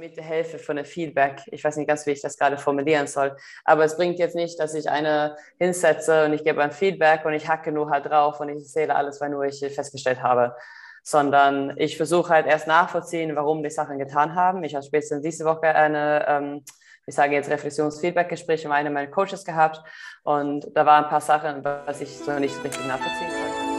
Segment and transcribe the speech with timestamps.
[0.00, 1.42] mit der Hilfe von dem Feedback.
[1.46, 3.36] Ich weiß nicht ganz, wie ich das gerade formulieren soll.
[3.64, 7.34] Aber es bringt jetzt nicht, dass ich eine hinsetze und ich gebe ein Feedback und
[7.34, 10.56] ich hacke nur halt drauf und ich erzähle alles, weil nur ich festgestellt habe.
[11.02, 14.64] Sondern ich versuche halt erst nachvollziehen, warum die Sachen getan haben.
[14.64, 16.64] Ich habe spätestens diese Woche eine, ähm,
[17.06, 19.82] ich sage jetzt Reflexions-Feedback-Gespräch mit einem meiner Coaches gehabt.
[20.22, 23.69] Und da waren ein paar Sachen, was ich so nicht richtig nachvollziehen konnte.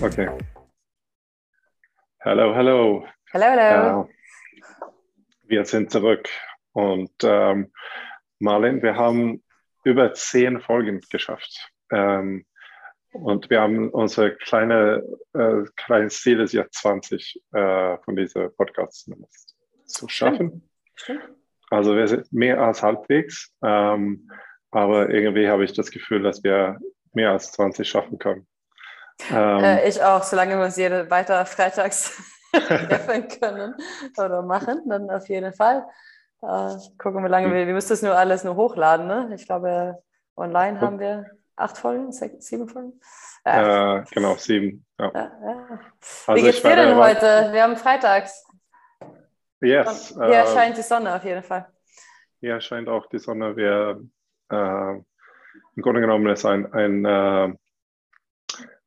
[0.00, 0.28] Okay.
[2.20, 3.06] Hallo, hallo.
[3.32, 4.02] Hallo, hallo.
[4.02, 4.06] Äh,
[5.48, 6.28] wir sind zurück
[6.74, 7.72] und ähm,
[8.38, 9.42] Marlene, wir haben
[9.82, 11.72] über zehn Folgen geschafft.
[11.90, 12.46] Ähm,
[13.12, 15.02] und wir haben unser kleine,
[15.32, 19.10] äh, kleines Ziel ist jetzt 20 äh, von diesen Podcasts
[19.86, 20.68] zu schaffen.
[20.94, 21.43] Stimmt.
[21.74, 24.30] Also wir sind mehr als halbwegs, ähm,
[24.70, 26.78] aber irgendwie habe ich das Gefühl, dass wir
[27.14, 28.46] mehr als 20 schaffen können.
[29.30, 32.16] Ähm, äh, ich auch, solange wir uns jede weiter freitags
[32.52, 33.74] treffen können
[34.16, 35.84] oder machen, dann auf jeden Fall.
[36.42, 39.08] Äh, gucken, wie lange wir, wir müssen das nur alles nur hochladen.
[39.08, 39.32] Ne?
[39.34, 39.98] Ich glaube,
[40.36, 43.00] online haben wir acht Folgen, sechs, sieben Folgen.
[43.44, 44.86] Äh, genau, sieben.
[45.00, 45.10] Ja.
[45.12, 45.80] Ja, ja.
[46.26, 47.48] Also wie geht's dir denn heute?
[47.52, 48.44] Wir haben freitags.
[49.64, 50.14] Yes.
[50.14, 51.66] Hier äh, scheint die Sonne auf jeden Fall.
[52.40, 53.56] Hier scheint auch die Sonne.
[53.56, 54.00] Wir,
[54.50, 57.54] äh, Im Grunde genommen ist ein, ein äh,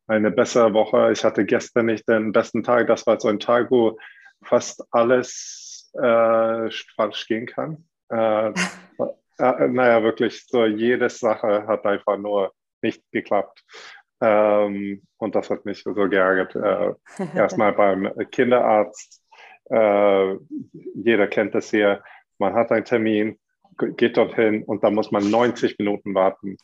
[0.08, 1.12] eine bessere Woche.
[1.12, 2.88] Ich hatte gestern nicht den besten Tag.
[2.88, 3.98] Das war so ein Tag, wo
[4.44, 7.86] fast alles äh, falsch gehen kann.
[8.10, 8.50] Äh,
[9.40, 13.64] äh, naja, wirklich, so jede Sache hat einfach nur nicht geklappt.
[14.22, 16.56] Ähm, und das hat mich so geärgert.
[16.56, 16.94] Äh,
[17.36, 19.22] erstmal beim Kinderarzt.
[19.70, 20.36] Äh,
[20.96, 22.04] jeder kennt das hier.
[22.38, 23.40] Man hat einen Termin,
[23.78, 26.58] geht dorthin und da muss man 90 Minuten warten.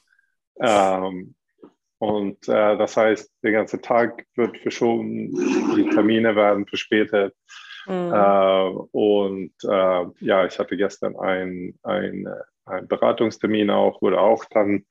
[0.59, 1.35] Ähm,
[1.97, 5.31] und äh, das heißt, der ganze Tag wird verschoben,
[5.75, 7.33] die Termine werden verspätet.
[7.87, 8.13] Mhm.
[8.13, 12.27] Äh, und äh, ja, ich hatte gestern einen ein
[12.87, 14.85] Beratungstermin auch, wurde auch dann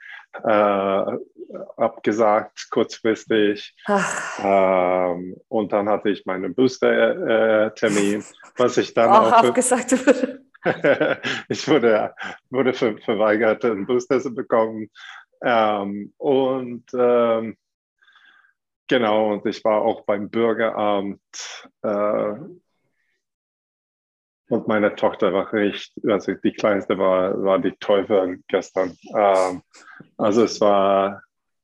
[0.44, 1.18] äh,
[1.76, 3.74] abgesagt, kurzfristig.
[4.42, 8.24] Ähm, und dann hatte ich meinen Booster-Termin,
[8.56, 10.42] was ich dann auch, auch abgesagt wurde.
[11.48, 12.14] ich wurde,
[12.50, 14.90] wurde ver verweigert, einen Booster zu bekommen.
[15.42, 17.56] Ähm, und ähm,
[18.88, 21.20] genau, und ich war auch beim Bürgeramt
[21.82, 22.34] äh,
[24.52, 28.94] und meine Tochter war richtig, also die kleinste war, war die Teufel gestern.
[29.16, 29.62] Ähm,
[30.18, 31.22] also es war,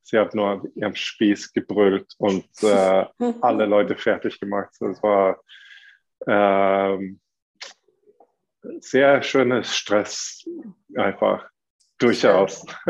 [0.09, 3.05] sie hat nur ihren Spieß gebrüllt und äh,
[3.43, 4.71] alle Leute fertig gemacht.
[4.81, 5.39] Es war
[6.27, 7.21] ähm,
[8.81, 10.45] sehr schönes Stress
[10.97, 11.47] einfach.
[11.99, 12.65] Durchaus.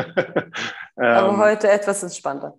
[0.97, 2.59] Aber ähm, heute etwas entspannter.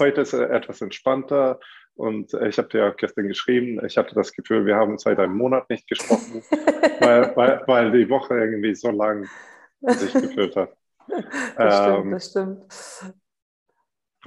[0.00, 1.60] Heute ist etwas entspannter.
[1.94, 5.36] Und ich habe dir auch gestern geschrieben, ich hatte das Gefühl, wir haben seit einem
[5.36, 6.42] Monat nicht gesprochen,
[7.00, 9.26] weil, weil, weil die Woche irgendwie so lang
[9.80, 10.76] sich gefühlt hat.
[11.56, 13.25] Das ähm, stimmt, das stimmt.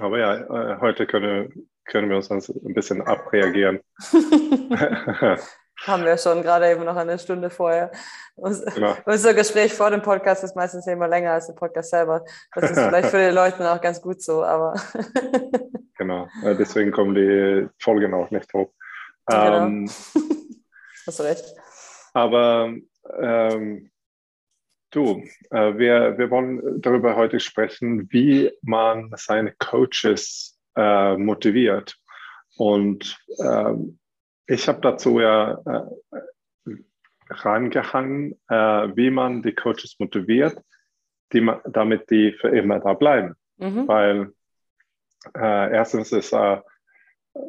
[0.00, 3.80] Aber ja, äh, heute können, können wir uns ein bisschen abreagieren.
[5.86, 7.90] haben wir schon gerade eben noch eine Stunde vorher.
[8.36, 8.96] Genau.
[9.04, 12.24] Unser Gespräch vor dem Podcast ist meistens immer länger als der Podcast selber.
[12.54, 14.74] Das ist vielleicht für die Leute auch ganz gut so, aber.
[15.98, 18.72] genau, deswegen kommen die Folgen auch nicht hoch.
[19.26, 19.66] Genau.
[19.66, 19.90] Ähm,
[21.06, 21.44] Hast du recht.
[22.14, 22.72] Aber
[23.20, 23.90] ähm,
[24.90, 31.96] du, äh, wir, wir wollen darüber heute sprechen, wie man seine Coaches äh, motiviert.
[32.56, 33.98] Und ähm,
[34.46, 36.74] ich habe dazu ja äh,
[37.28, 38.54] rangehangen, äh,
[38.96, 40.60] wie man die Coaches motiviert,
[41.32, 43.34] die, damit die für immer da bleiben.
[43.58, 43.88] Mhm.
[43.88, 44.32] Weil
[45.36, 46.60] äh, erstens ist äh,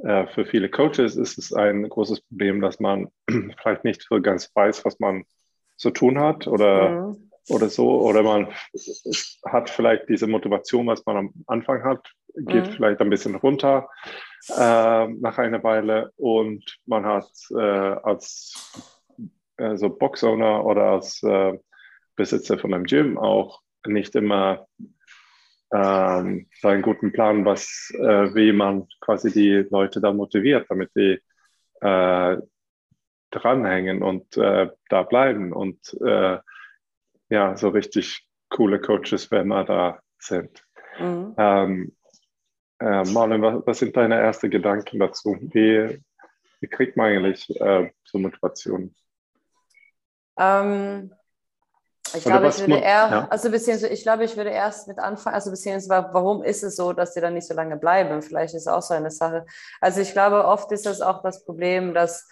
[0.03, 3.07] äh, für viele Coaches ist es ein großes Problem, dass man
[3.61, 5.23] vielleicht nicht so ganz weiß, was man
[5.77, 7.30] zu tun hat oder, mhm.
[7.49, 8.01] Oder so.
[8.01, 8.47] Oder man
[9.45, 12.71] hat vielleicht diese Motivation, was man am Anfang hat, geht mhm.
[12.71, 13.89] vielleicht ein bisschen runter
[14.49, 18.71] äh, nach einer Weile und man hat äh, als
[19.57, 21.57] äh, so Boxowner oder als äh,
[22.15, 24.67] Besitzer von einem Gym auch nicht immer
[25.73, 31.19] ähm, einen guten Plan, was, äh, wie man quasi die Leute da motiviert, damit die
[31.81, 32.37] äh,
[33.31, 35.97] dranhängen und da bleiben und
[37.31, 40.63] ja, so richtig coole Coaches, wenn wir da sind.
[40.99, 41.33] Mhm.
[41.37, 41.95] Ähm,
[42.79, 45.37] äh, Marlon, was, was, sind deine ersten Gedanken dazu?
[45.39, 46.03] Wie,
[46.59, 48.93] wie kriegt man eigentlich äh, so Motivation?
[50.37, 51.13] Ähm,
[52.13, 53.27] ich glaube, ich würde eher, ja.
[53.29, 56.91] also beziehungsweise, ich glaube, ich würde erst mit anfangen, also beziehungsweise, warum ist es so,
[56.91, 58.21] dass sie dann nicht so lange bleiben?
[58.21, 59.45] Vielleicht ist es auch so eine Sache.
[59.79, 62.27] Also ich glaube, oft ist das auch das Problem, dass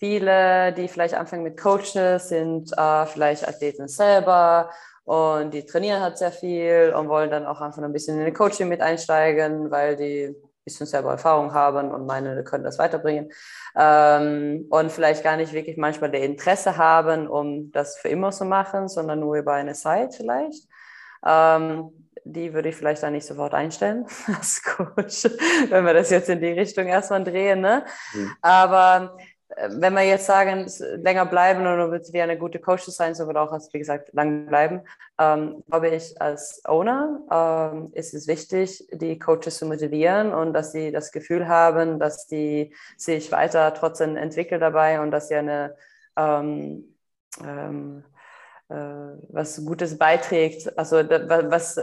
[0.00, 4.70] viele, die vielleicht anfangen mit Coaches, sind äh, vielleicht Athleten selber
[5.04, 8.34] und die trainieren halt sehr viel und wollen dann auch einfach ein bisschen in den
[8.34, 13.30] Coaching mit einsteigen, weil die bisschen selber Erfahrung haben und meinen, wir können das weiterbringen.
[13.76, 18.44] Ähm, und vielleicht gar nicht wirklich manchmal der Interesse haben, um das für immer zu
[18.44, 20.68] machen, sondern nur über eine Zeit vielleicht.
[21.26, 21.90] Ähm,
[22.24, 25.24] die würde ich vielleicht dann nicht sofort einstellen als Coach,
[25.70, 27.60] wenn wir das jetzt in die Richtung erstmal drehen.
[27.60, 27.84] Ne?
[28.12, 28.32] Mhm.
[28.42, 29.16] Aber
[29.68, 30.66] wenn wir jetzt sagen,
[31.02, 34.46] länger bleiben und du willst eine gute Coach sein, so wird auch, wie gesagt, lang
[34.46, 34.82] bleiben,
[35.18, 40.72] ähm, glaube ich, als Owner ähm, ist es wichtig, die Coaches zu motivieren und dass
[40.72, 45.76] sie das Gefühl haben, dass die sich weiter trotzdem entwickeln dabei und dass sie eine
[46.16, 46.96] ähm,
[47.44, 48.04] ähm
[48.70, 50.78] äh, was Gutes beiträgt.
[50.78, 51.80] Also was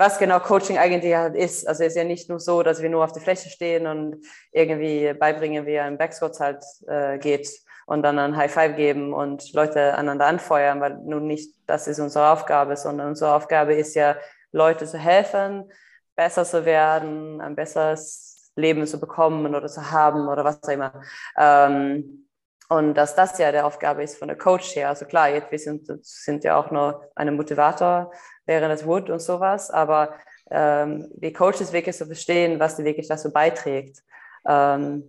[0.00, 1.68] was genau Coaching eigentlich halt ist.
[1.68, 4.24] Also es ist ja nicht nur so, dass wir nur auf der Fläche stehen und
[4.50, 7.50] irgendwie beibringen, wie ein Backsquat halt äh, geht
[7.84, 12.00] und dann ein High Five geben und Leute aneinander anfeuern, weil nun nicht das ist
[12.00, 14.16] unsere Aufgabe, sondern unsere Aufgabe ist ja,
[14.52, 15.70] Leute zu helfen,
[16.16, 21.02] besser zu werden, ein besseres Leben zu bekommen oder zu haben oder was auch immer.
[21.38, 22.26] Ähm,
[22.70, 24.88] und dass das ja der Aufgabe ist von der Coach her.
[24.88, 28.12] Also klar, jetzt wir sind, sind ja auch nur eine Motivator,
[28.50, 30.14] wäre das Wood und sowas, aber
[30.50, 34.02] ähm, die Coaches wirklich zu verstehen, was sie wirklich dazu beiträgt.
[34.44, 35.04] Ähm,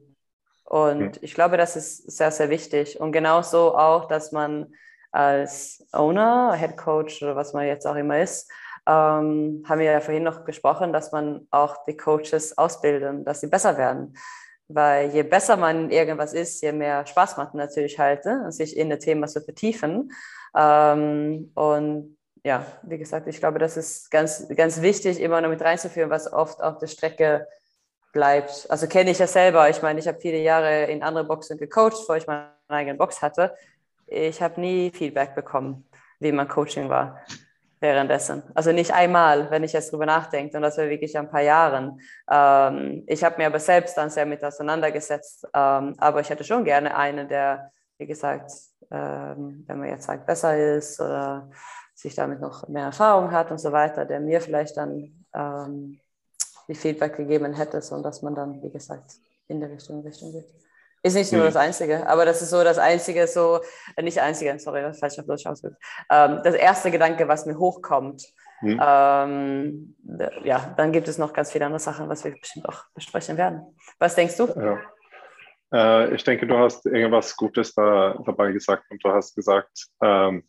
[0.63, 3.01] und ich glaube, das ist sehr, sehr wichtig.
[3.01, 4.67] Und genauso auch, dass man
[5.11, 8.49] als Owner, Head Coach oder was man jetzt auch immer ist,
[8.88, 13.47] ähm, haben wir ja vorhin noch gesprochen, dass man auch die Coaches ausbilden, dass sie
[13.47, 14.15] besser werden.
[14.67, 18.51] Weil je besser man irgendwas ist, je mehr Spaß macht natürlich halt, ne?
[18.51, 20.11] sich in das Thema zu vertiefen.
[20.55, 25.61] Ähm, und ja, wie gesagt, ich glaube, das ist ganz, ganz wichtig, immer noch mit
[25.61, 27.47] reinzuführen, was oft auf der Strecke
[28.13, 28.65] bleibt.
[28.69, 29.69] Also kenne ich ja selber.
[29.69, 33.21] Ich meine, ich habe viele Jahre in andere Boxen gecoacht, bevor ich meine eigene Box
[33.21, 33.55] hatte.
[34.07, 35.88] Ich habe nie Feedback bekommen,
[36.19, 37.21] wie mein Coaching war
[37.79, 38.44] währenddessen.
[38.53, 41.99] Also nicht einmal, wenn ich jetzt drüber nachdenke, und das war wirklich ein paar Jahren.
[42.29, 46.63] Ähm, ich habe mir aber selbst dann sehr mit auseinandergesetzt, ähm, aber ich hätte schon
[46.63, 48.51] gerne einen, der, wie gesagt,
[48.91, 51.49] ähm, wenn man jetzt sagt, besser ist oder
[52.01, 56.00] sich damit noch mehr Erfahrung hat und so weiter, der mir vielleicht dann ähm,
[56.68, 59.12] die Feedback gegeben hätte, und dass man dann, wie gesagt,
[59.48, 60.48] in der Richtung, Richtung geht.
[61.03, 61.45] Ist nicht nur mhm.
[61.45, 63.59] das Einzige, aber das ist so das Einzige, so,
[63.95, 65.81] äh, nicht Einzige, sorry, das falsch auf Deutsch ausgedrückt.
[66.12, 68.24] Ähm, das erste Gedanke, was mir hochkommt.
[68.62, 68.80] Mhm.
[68.83, 69.95] Ähm,
[70.44, 73.75] ja, dann gibt es noch ganz viele andere Sachen, was wir bestimmt auch besprechen werden.
[73.97, 74.47] Was denkst du?
[74.47, 74.80] Ja.
[75.74, 80.44] Äh, ich denke, du hast irgendwas Gutes da, dabei gesagt und du hast gesagt, ähm,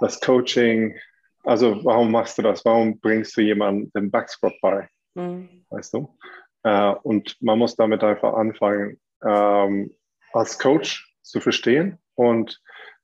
[0.00, 0.96] das Coaching,
[1.44, 2.64] also warum machst du das?
[2.64, 4.88] Warum bringst du jemandem den Backsquat bei?
[5.14, 5.64] Mhm.
[5.70, 6.16] Weißt du?
[6.62, 9.94] Äh, und man muss damit einfach anfangen, ähm,
[10.32, 11.98] als Coach zu verstehen.
[12.14, 12.60] Und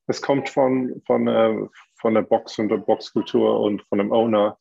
[0.06, 1.66] es kommt von, von, äh,
[2.00, 4.58] von der Box und der Boxkultur und von dem Owner,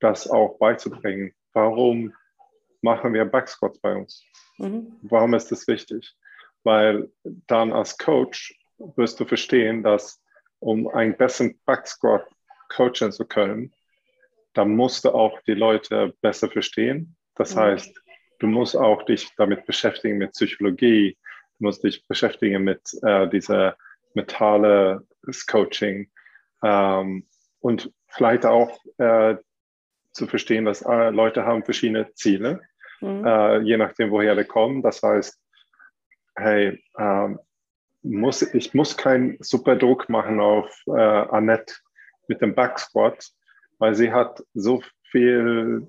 [0.00, 1.32] das auch beizubringen.
[1.52, 2.12] Warum
[2.80, 4.24] machen wir Backsquats bei uns?
[4.58, 4.98] Mhm.
[5.02, 6.14] Warum ist das wichtig?
[6.64, 8.58] Weil dann als Coach
[8.96, 10.21] wirst du verstehen, dass
[10.62, 12.24] um einen besseren Backsquat
[12.68, 13.74] coachen zu können,
[14.54, 17.16] dann musst du auch die Leute besser verstehen.
[17.34, 17.60] Das mhm.
[17.60, 18.00] heißt,
[18.38, 21.18] du musst auch dich damit beschäftigen mit Psychologie,
[21.58, 23.76] du musst dich beschäftigen mit äh, dieser
[24.14, 25.06] mentale
[25.48, 26.10] Coaching
[26.62, 27.26] ähm,
[27.60, 29.36] und vielleicht auch äh,
[30.12, 32.60] zu verstehen, dass äh, Leute haben verschiedene Ziele,
[33.00, 33.24] mhm.
[33.24, 34.82] Äh, je nachdem, woher die kommen.
[34.82, 35.40] Das heißt,
[36.36, 37.40] hey, ähm,
[38.02, 41.74] muss, ich muss keinen super Druck machen auf äh, Annette
[42.28, 43.30] mit dem Backsquat,
[43.78, 45.86] weil sie hat so viel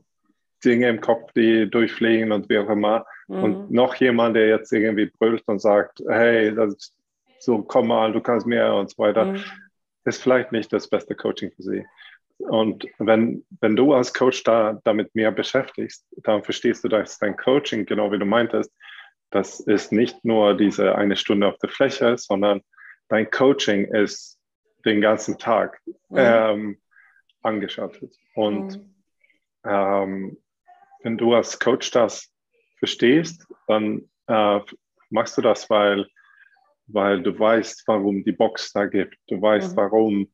[0.63, 3.05] Dinge im Kopf, die durchfliegen und wie auch immer.
[3.27, 3.43] Mhm.
[3.43, 6.55] Und noch jemand, der jetzt irgendwie brüllt und sagt, hey,
[7.39, 9.43] so komm mal, du kannst mehr und so weiter, mhm.
[10.05, 11.86] ist vielleicht nicht das beste Coaching für sie.
[12.38, 17.38] Und wenn, wenn du als Coach da damit mehr beschäftigst, dann verstehst du, dass dein
[17.38, 18.72] Coaching, genau wie du meintest,
[19.34, 22.62] das ist nicht nur diese eine Stunde auf der Fläche, sondern
[23.10, 24.40] dein Coaching ist
[24.86, 26.18] den ganzen Tag mhm.
[26.18, 26.82] ähm,
[27.42, 28.16] angeschaltet.
[28.36, 28.94] Und mhm.
[29.66, 30.38] ähm,
[31.02, 32.32] wenn du als Coach das
[32.78, 34.60] verstehst, dann äh,
[35.10, 36.08] machst du das, weil,
[36.88, 39.18] weil du weißt, warum die Box da gibt.
[39.28, 39.78] Du weißt, mhm.
[39.78, 40.32] warum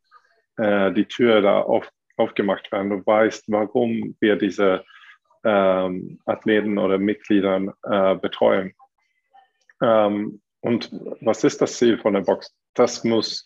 [0.57, 2.89] äh, die Tür da auf, aufgemacht werden.
[2.89, 4.83] Du weißt, warum wir diese
[5.45, 8.73] ähm, Athleten oder Mitgliedern äh, betreuen.
[9.81, 12.53] Ähm, und was ist das Ziel von der Box?
[12.73, 13.45] Das muss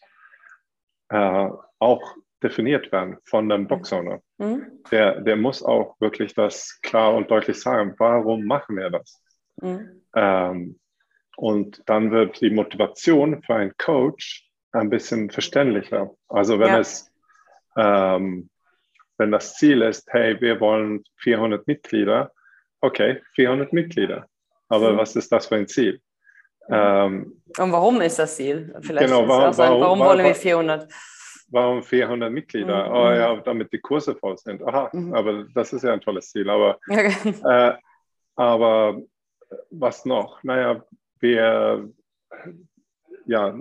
[1.10, 1.50] äh,
[1.80, 4.22] auch definiert werden von dem Boxowner.
[4.38, 4.84] Mhm.
[4.92, 9.22] Der, der muss auch wirklich das klar und deutlich sagen, warum machen wir das?
[9.62, 10.02] Mhm.
[10.16, 10.80] Ähm,
[11.36, 16.12] und dann wird die Motivation für einen Coach ein bisschen verständlicher.
[16.28, 16.80] Also wenn ja.
[16.80, 17.12] es,
[17.78, 18.50] ähm,
[19.18, 22.32] wenn das Ziel ist, hey, wir wollen 400 Mitglieder,
[22.82, 24.28] okay, 400 Mitglieder.
[24.68, 24.98] Aber mhm.
[24.98, 26.02] was ist das für ein Ziel?
[26.70, 28.74] Ähm, Und warum ist das Ziel?
[28.82, 30.92] Vielleicht genau, warum, warum, warum, wollen wir 400?
[31.50, 32.90] Warum 400 Mitglieder?
[32.90, 32.96] Mhm.
[32.96, 34.64] Oh ja, damit die Kurse voll sind.
[34.64, 35.14] Aha, mhm.
[35.14, 36.50] aber das ist ja ein tolles Ziel.
[36.50, 37.74] Aber, äh,
[38.36, 39.02] aber
[39.70, 40.42] was noch?
[40.44, 40.84] Naja,
[41.20, 41.90] wir,
[43.26, 43.56] ja,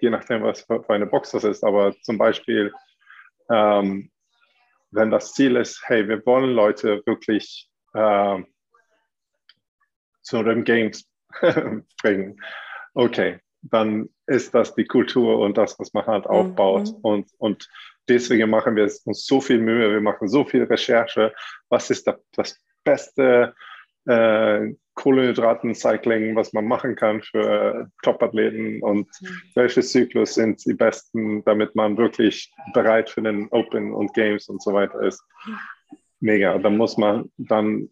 [0.00, 2.72] je nachdem, was für eine Box das ist, aber zum Beispiel,
[3.50, 4.10] ähm,
[4.90, 8.42] wenn das Ziel ist, hey, wir wollen Leute wirklich äh,
[10.22, 11.08] zu den Games
[12.02, 12.40] bringen.
[12.94, 16.88] Okay, dann ist das die Kultur und das, was man halt mhm, aufbaut.
[16.88, 16.98] Mhm.
[17.02, 17.68] Und, und
[18.08, 21.32] deswegen machen wir uns so viel Mühe, wir machen so viel Recherche.
[21.68, 23.54] Was ist das beste
[24.06, 29.42] äh, Kohlenhydraten-Cycling, was man machen kann für Top-Athleten und mhm.
[29.54, 34.62] welche Zyklus sind die besten, damit man wirklich bereit für den Open und Games und
[34.62, 35.22] so weiter ist.
[36.20, 36.56] Mega.
[36.58, 37.90] Dann muss man, dann,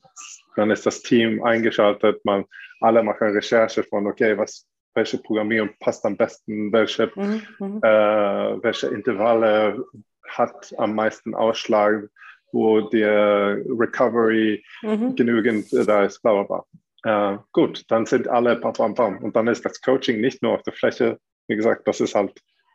[0.56, 2.44] dann ist das Team eingeschaltet, man
[2.80, 7.78] alle machen Recherche von, okay, was, welche Programmierung passt am besten, welche, mhm, mhm.
[7.82, 9.84] äh, welche Intervalle
[10.28, 12.08] hat am meisten Ausschlag,
[12.52, 15.16] wo der Recovery mhm.
[15.16, 16.64] genügend da ist, bla bla
[17.02, 17.34] bla.
[17.34, 19.18] Äh, gut, dann sind alle bam, bam, bam.
[19.18, 21.18] Und dann ist das Coaching nicht nur auf der Fläche,
[21.48, 22.32] wie gesagt, das ist halt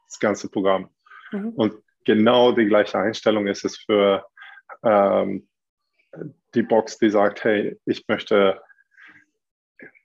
[0.07, 0.89] das ganze Programm.
[1.31, 1.49] Mhm.
[1.55, 4.25] Und genau die gleiche Einstellung ist es für
[4.83, 5.47] ähm,
[6.55, 8.61] die Box, die sagt, hey, ich möchte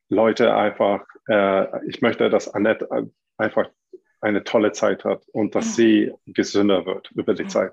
[0.08, 2.88] Leute einfach, äh, ich möchte, dass Annette
[3.37, 3.70] einfach
[4.20, 7.73] eine tolle Zeit hat und dass sie gesünder wird über die Zeit.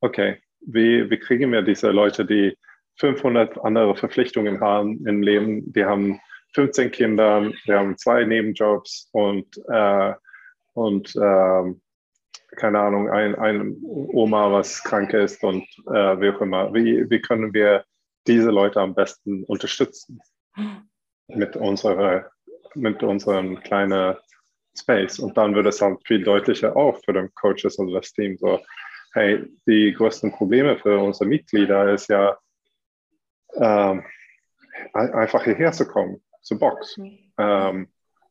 [0.00, 2.56] Okay, wie, wie kriegen wir diese Leute, die
[2.96, 6.20] 500 andere Verpflichtungen haben im Leben, die haben
[6.54, 10.14] 15 Kinder, die haben zwei Nebenjobs und, äh,
[10.72, 11.74] und äh,
[12.56, 16.72] keine Ahnung, ein, ein Oma, was krank ist und äh, wie auch immer.
[16.74, 17.84] Wie, wie können wir
[18.26, 20.20] diese Leute am besten unterstützen?
[21.28, 22.30] mit unserer,
[22.74, 24.16] mit unserem kleinen
[24.76, 25.18] Space.
[25.18, 28.60] Und dann wird es halt viel deutlicher auch für den Coaches und das Team so,
[29.12, 32.36] hey, die größten Probleme für unsere Mitglieder ist ja,
[33.54, 34.04] ähm,
[34.92, 36.96] einfach hierher zu kommen, zur Box.
[36.96, 37.18] Mhm.
[37.38, 37.88] Ähm,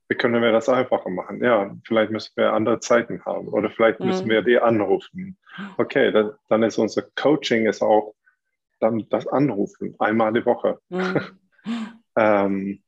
[0.10, 1.44] wie können wir das einfacher machen?
[1.44, 4.32] Ja, vielleicht müssen wir andere Zeiten haben oder vielleicht müssen mhm.
[4.32, 5.38] wir die anrufen.
[5.78, 8.14] Okay, dann, dann ist unser Coaching ist auch
[8.80, 10.80] dann das Anrufen einmal die Woche.
[10.90, 11.20] Mhm.
[12.16, 12.84] ähm,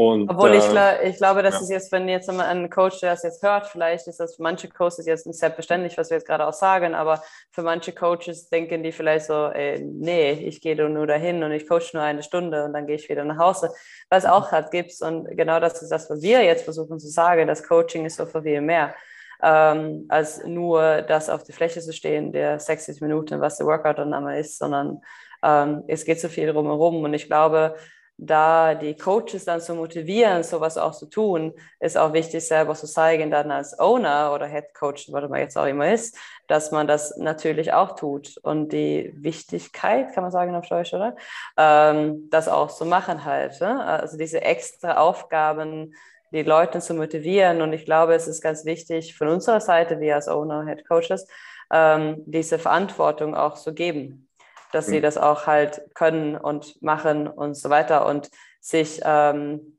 [0.00, 1.60] und, Obwohl ich, äh, ich glaube, das ja.
[1.60, 4.68] ist jetzt, wenn jetzt ein Coach, der das jetzt hört, vielleicht ist das für manche
[4.68, 8.82] Coaches jetzt nicht selbstverständlich, was wir jetzt gerade auch sagen, aber für manche Coaches denken
[8.82, 12.64] die vielleicht so, ey, nee, ich gehe nur dahin und ich coach nur eine Stunde
[12.64, 13.74] und dann gehe ich wieder nach Hause,
[14.08, 14.94] was auch halt gibt.
[15.02, 18.24] Und genau das ist das, was wir jetzt versuchen zu sagen, das Coaching ist so
[18.24, 18.94] für viel mehr.
[19.42, 23.98] Ähm, als nur das auf die Fläche zu stehen, der 60 Minuten, was der Workout
[23.98, 25.02] dann einmal ist, sondern
[25.42, 27.04] ähm, es geht so viel drumherum.
[27.04, 27.76] Und ich glaube,
[28.22, 32.86] da die Coaches dann zu motivieren, sowas auch zu tun, ist auch wichtig, selber zu
[32.86, 36.86] zeigen, dann als Owner oder Head Coach, was man jetzt auch immer ist, dass man
[36.86, 38.36] das natürlich auch tut.
[38.42, 41.16] Und die Wichtigkeit, kann man sagen auf Deutsch, oder?
[41.56, 43.58] Ähm, das auch zu machen halt.
[43.62, 43.82] Ne?
[43.82, 45.94] Also diese extra Aufgaben,
[46.30, 47.62] die Leute zu motivieren.
[47.62, 51.26] Und ich glaube, es ist ganz wichtig von unserer Seite, wir als Owner, Head Coaches,
[51.72, 54.29] ähm, diese Verantwortung auch zu geben
[54.72, 55.02] dass sie mhm.
[55.02, 59.78] das auch halt können und machen und so weiter und sich, ähm,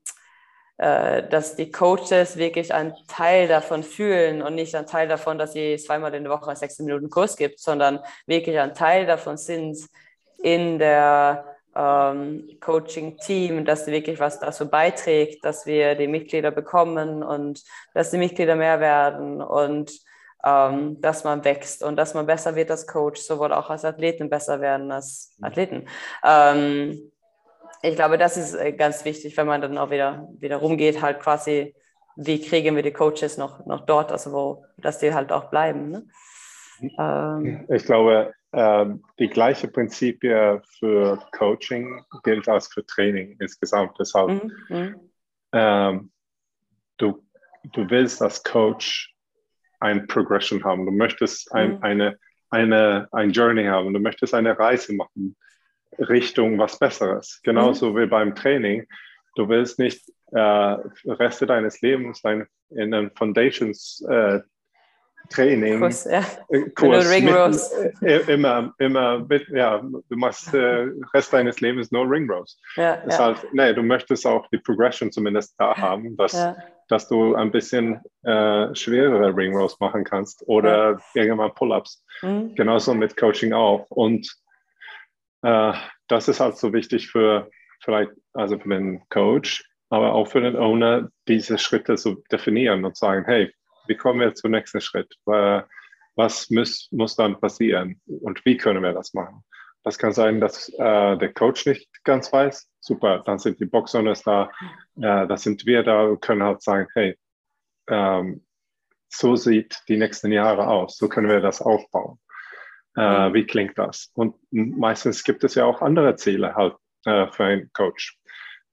[0.78, 5.52] äh, dass die Coaches wirklich einen Teil davon fühlen und nicht einen Teil davon, dass
[5.52, 9.36] sie zweimal in der Woche einen 16 Minuten Kurs gibt, sondern wirklich ein Teil davon
[9.36, 9.78] sind
[10.42, 11.44] in der
[11.74, 17.62] ähm, Coaching-Team, dass wirklich was dazu beiträgt, dass wir die Mitglieder bekommen und
[17.94, 19.92] dass die Mitglieder mehr werden und
[20.44, 24.28] ähm, dass man wächst und dass man besser wird als Coach, sowohl auch als Athleten
[24.28, 25.44] besser werden als mhm.
[25.44, 25.88] Athleten.
[26.24, 27.12] Ähm,
[27.82, 31.20] ich glaube, das ist äh, ganz wichtig, wenn man dann auch wieder, wieder rumgeht, halt
[31.20, 31.74] quasi,
[32.16, 35.90] wie kriegen wir die Coaches noch, noch dort, also wo, dass die halt auch bleiben.
[35.90, 36.06] Ne?
[36.98, 38.86] Ähm, ich glaube, äh,
[39.18, 43.96] die gleiche Prinzipien für Coaching gilt als für Training insgesamt.
[43.98, 44.52] Deshalb, mhm.
[44.68, 45.10] mhm.
[45.52, 46.12] ähm,
[46.98, 47.24] du,
[47.72, 49.11] du willst als Coach
[49.82, 51.82] ein Progression haben, du möchtest ein, mhm.
[51.82, 52.18] eine,
[52.50, 55.36] eine, ein Journey haben, du möchtest eine Reise machen
[55.98, 57.40] Richtung was Besseres.
[57.42, 57.96] Genauso mhm.
[57.96, 58.86] wie beim Training.
[59.34, 64.40] Du willst nicht äh, Reste deines Lebens dein, in einem Foundations äh,
[65.30, 66.24] Training, Kurs, ja.
[66.48, 72.08] Äh, Kurs mit, äh, immer, immer, mit, ja, du machst äh, Rest deines Lebens nur
[72.08, 72.56] Ring Rose.
[72.76, 73.18] Ja, ja.
[73.18, 76.56] Halt, nee, du möchtest auch die Progression zumindest da haben, dass, ja.
[76.88, 82.04] dass du ein bisschen äh, schwerere Ring Rose machen kannst oder irgendwann Pull-Ups.
[82.22, 82.54] Mhm.
[82.54, 83.86] Genauso mit Coaching auch.
[83.90, 84.30] Und
[85.42, 85.72] äh,
[86.08, 87.50] das ist halt so wichtig für
[87.80, 92.96] vielleicht, also für den Coach, aber auch für den Owner, diese Schritte zu definieren und
[92.96, 93.52] sagen, hey,
[93.86, 95.14] wie kommen wir zum nächsten Schritt?
[96.14, 99.42] Was muss, muss dann passieren und wie können wir das machen?
[99.84, 102.68] Das kann sein, dass äh, der Coach nicht ganz weiß.
[102.80, 104.50] Super, dann sind die Boxowners da,
[104.96, 107.18] äh, da sind wir da und können halt sagen, hey,
[107.88, 108.44] ähm,
[109.08, 112.18] so sieht die nächsten Jahre aus, so können wir das aufbauen.
[112.96, 113.34] Äh, mhm.
[113.34, 114.10] wie klingt das?
[114.14, 118.18] Und meistens gibt es ja auch andere Ziele halt äh, für einen Coach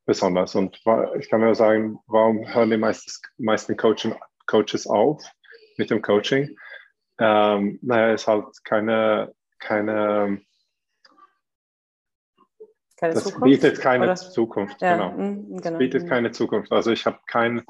[0.06, 0.56] besonders.
[0.56, 0.82] Und
[1.20, 4.16] ich kann mir sagen, warum hören die meisten, meisten Coachen
[4.50, 5.24] Coaches auf
[5.78, 6.58] mit dem Coaching.
[7.20, 10.42] Ähm, naja, ist halt keine, keine,
[12.98, 14.16] keine das Zukunft, bietet keine oder?
[14.16, 15.12] Zukunft, ja, genau.
[15.12, 15.78] Mh, genau.
[15.78, 16.10] bietet mh.
[16.10, 16.72] keine Zukunft.
[16.72, 17.64] Also ich habe kein,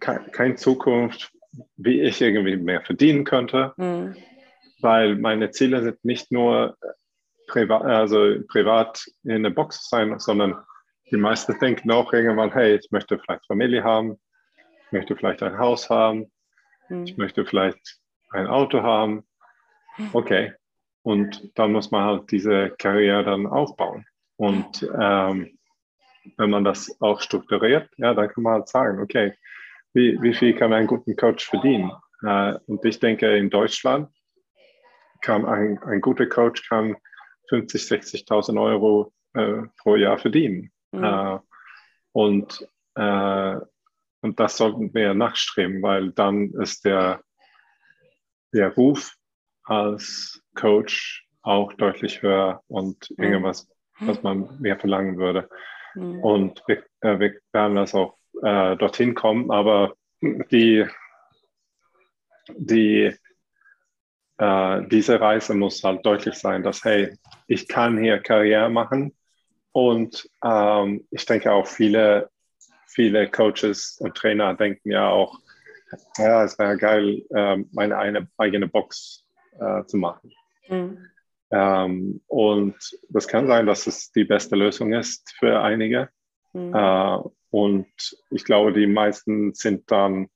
[0.00, 1.32] kein, keine Zukunft,
[1.76, 4.16] wie ich irgendwie mehr verdienen könnte, mhm.
[4.80, 6.76] weil meine Ziele sind nicht nur
[7.46, 10.62] privat, also privat in der Box sein, sondern
[11.10, 14.18] die meisten denken auch irgendwann, hey, ich möchte vielleicht Familie haben,
[14.92, 16.30] ich möchte vielleicht ein Haus haben,
[16.88, 17.04] hm.
[17.04, 17.98] ich möchte vielleicht
[18.30, 19.24] ein Auto haben.
[20.12, 20.52] Okay.
[21.02, 24.04] Und dann muss man halt diese Karriere dann aufbauen.
[24.36, 25.58] Und ähm,
[26.36, 29.32] wenn man das auch strukturiert, ja, dann kann man halt sagen, okay,
[29.94, 31.90] wie, wie viel kann ein guter Coach verdienen?
[32.22, 34.10] Äh, und ich denke, in Deutschland
[35.22, 36.96] kann ein, ein guter Coach kann
[37.48, 40.70] 50, 60.000 Euro äh, pro Jahr verdienen.
[40.92, 41.04] Mhm.
[41.04, 41.38] Äh,
[42.12, 43.56] und äh,
[44.22, 47.20] und das sollten wir nachstreben, weil dann ist der,
[48.52, 49.14] der Ruf
[49.64, 53.24] als Coach auch deutlich höher und mhm.
[53.24, 55.48] irgendwas, was man mehr verlangen würde.
[55.94, 56.20] Mhm.
[56.20, 60.86] Und wir, äh, wir, werden das auch äh, dorthin kommen, aber die,
[62.56, 63.12] die,
[64.38, 69.16] äh, diese Reise muss halt deutlich sein, dass, hey, ich kann hier Karriere machen
[69.72, 72.30] und ähm, ich denke auch viele
[72.92, 75.38] viele Coaches und Trainer denken ja auch,
[76.18, 79.24] ja, es wäre geil, ähm, meine eine, eigene Box
[79.58, 80.32] äh, zu machen.
[80.68, 80.98] Mhm.
[81.50, 82.76] Ähm, und
[83.10, 86.08] das kann sein, dass es die beste Lösung ist für einige.
[86.52, 86.74] Mhm.
[86.74, 87.18] Äh,
[87.50, 90.28] und ich glaube, die meisten sind dann,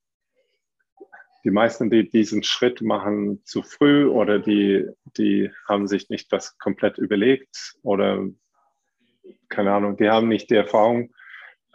[1.45, 6.59] die meisten, die diesen Schritt machen, zu früh oder die, die haben sich nicht das
[6.59, 8.27] komplett überlegt oder
[9.49, 11.15] keine Ahnung, die haben nicht die Erfahrung,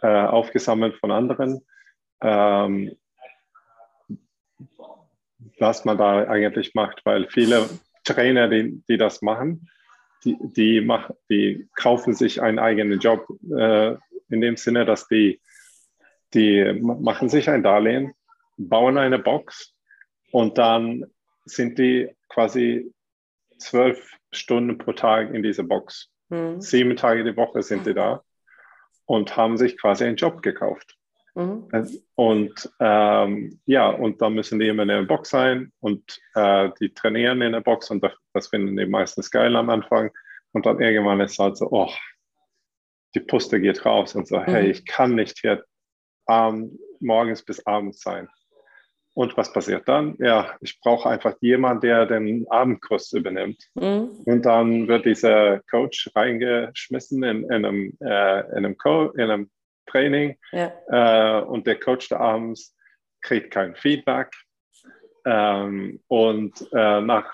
[0.02, 1.64] äh, aufgesammelt von anderen.
[2.20, 2.96] Ähm,
[5.58, 7.68] was man da eigentlich macht, weil viele
[8.04, 9.70] Trainer, die, die das machen,
[10.24, 13.96] die, die, mach, die kaufen sich einen eigenen Job äh,
[14.28, 15.40] in dem Sinne, dass die,
[16.34, 18.12] die machen sich ein Darlehen,
[18.56, 19.74] bauen eine Box
[20.30, 21.06] und dann
[21.44, 22.92] sind die quasi
[23.58, 26.10] zwölf Stunden pro Tag in dieser Box.
[26.28, 26.60] Mhm.
[26.60, 28.22] Sieben Tage die Woche sind die da
[29.06, 30.96] und haben sich quasi einen Job gekauft.
[31.34, 31.68] Mhm.
[32.14, 36.92] Und ähm, ja, und dann müssen die immer in der Box sein und äh, die
[36.92, 40.10] trainieren in der Box und das, das, finden die meistens geil am Anfang.
[40.52, 41.90] Und dann irgendwann ist es halt so, oh,
[43.14, 44.44] die Puste geht raus und so, mhm.
[44.44, 45.64] hey, ich kann nicht hier
[46.28, 48.28] ähm, morgens bis abends sein.
[49.14, 50.16] Und was passiert dann?
[50.18, 53.68] Ja, ich brauche einfach jemanden, der den Abendkurs übernimmt.
[53.74, 54.10] Mhm.
[54.24, 59.50] Und dann wird dieser Coach reingeschmissen in, in einem, äh, in, einem Co in einem
[59.86, 60.38] Training.
[60.52, 60.72] Ja.
[60.88, 62.74] Äh, und der Coach da abends
[63.20, 64.32] kriegt kein Feedback.
[65.26, 67.30] Ähm, und äh, nach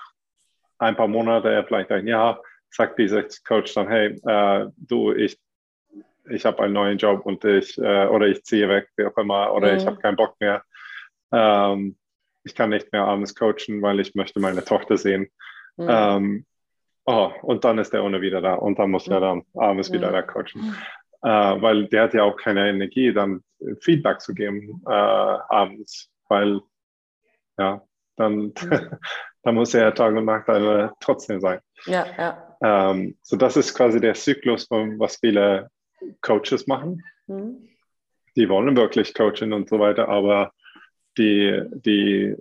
[0.79, 5.39] ein paar Monaten, vielleicht ein Jahr, sagt dieser Coach dann, hey, äh, du, ich,
[6.29, 9.53] ich habe einen neuen Job und ich, äh, oder ich ziehe weg, wie auch immer,
[9.53, 9.77] oder mhm.
[9.77, 10.61] ich habe keinen Bock mehr
[11.31, 11.97] ähm,
[12.43, 15.29] ich kann nicht mehr abends coachen, weil ich möchte meine Tochter sehen.
[15.77, 15.87] Mhm.
[15.89, 16.45] Ähm,
[17.05, 19.13] oh, und dann ist der ohne wieder da und dann muss mhm.
[19.13, 19.95] er dann abends mhm.
[19.95, 20.75] wieder da coachen.
[21.21, 23.43] Äh, weil der hat ja auch keine Energie, dann
[23.81, 26.61] Feedback zu geben äh, abends, weil
[27.57, 27.81] ja,
[28.15, 28.53] dann,
[29.43, 31.59] dann muss er Tag und Nacht also trotzdem sein.
[31.85, 32.57] Ja, ja.
[32.61, 35.69] Ähm, so das ist quasi der Zyklus, von was viele
[36.21, 37.03] Coaches machen.
[37.27, 37.69] Mhm.
[38.35, 40.53] Die wollen wirklich coachen und so weiter, aber
[41.19, 42.35] die, die,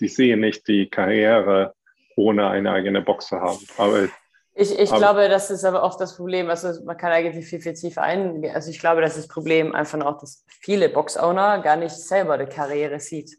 [0.00, 1.74] die sehen nicht die Karriere
[2.16, 3.64] ohne eine eigene Box zu haben.
[3.78, 4.08] Aber
[4.60, 6.50] Ich, ich glaube, das ist aber auch das Problem.
[6.50, 8.52] Also man kann eigentlich viel, viel tiefer eingehen.
[8.52, 12.36] Also ich glaube, das ist das Problem einfach auch, dass viele Box-Owner gar nicht selber
[12.36, 13.30] die Karriere sieht.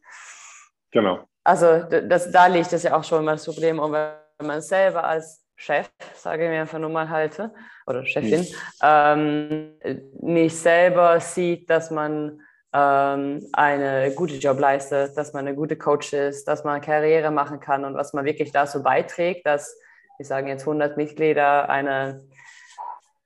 [0.92, 1.26] Genau.
[1.44, 3.80] Also das, da liegt das ja auch schon mal das Problem.
[3.80, 7.54] Und wenn man selber als Chef, sage ich mir einfach nur mal halte,
[7.86, 8.56] oder Chefin, mhm.
[8.82, 9.74] ähm,
[10.22, 12.40] nicht selber sieht, dass man
[12.74, 17.60] ähm, einen guten Job leistet, dass man eine gute Coach ist, dass man Karriere machen
[17.60, 19.76] kann und was man wirklich dazu beiträgt, dass
[20.18, 22.22] wir sagen jetzt 100 Mitglieder, ein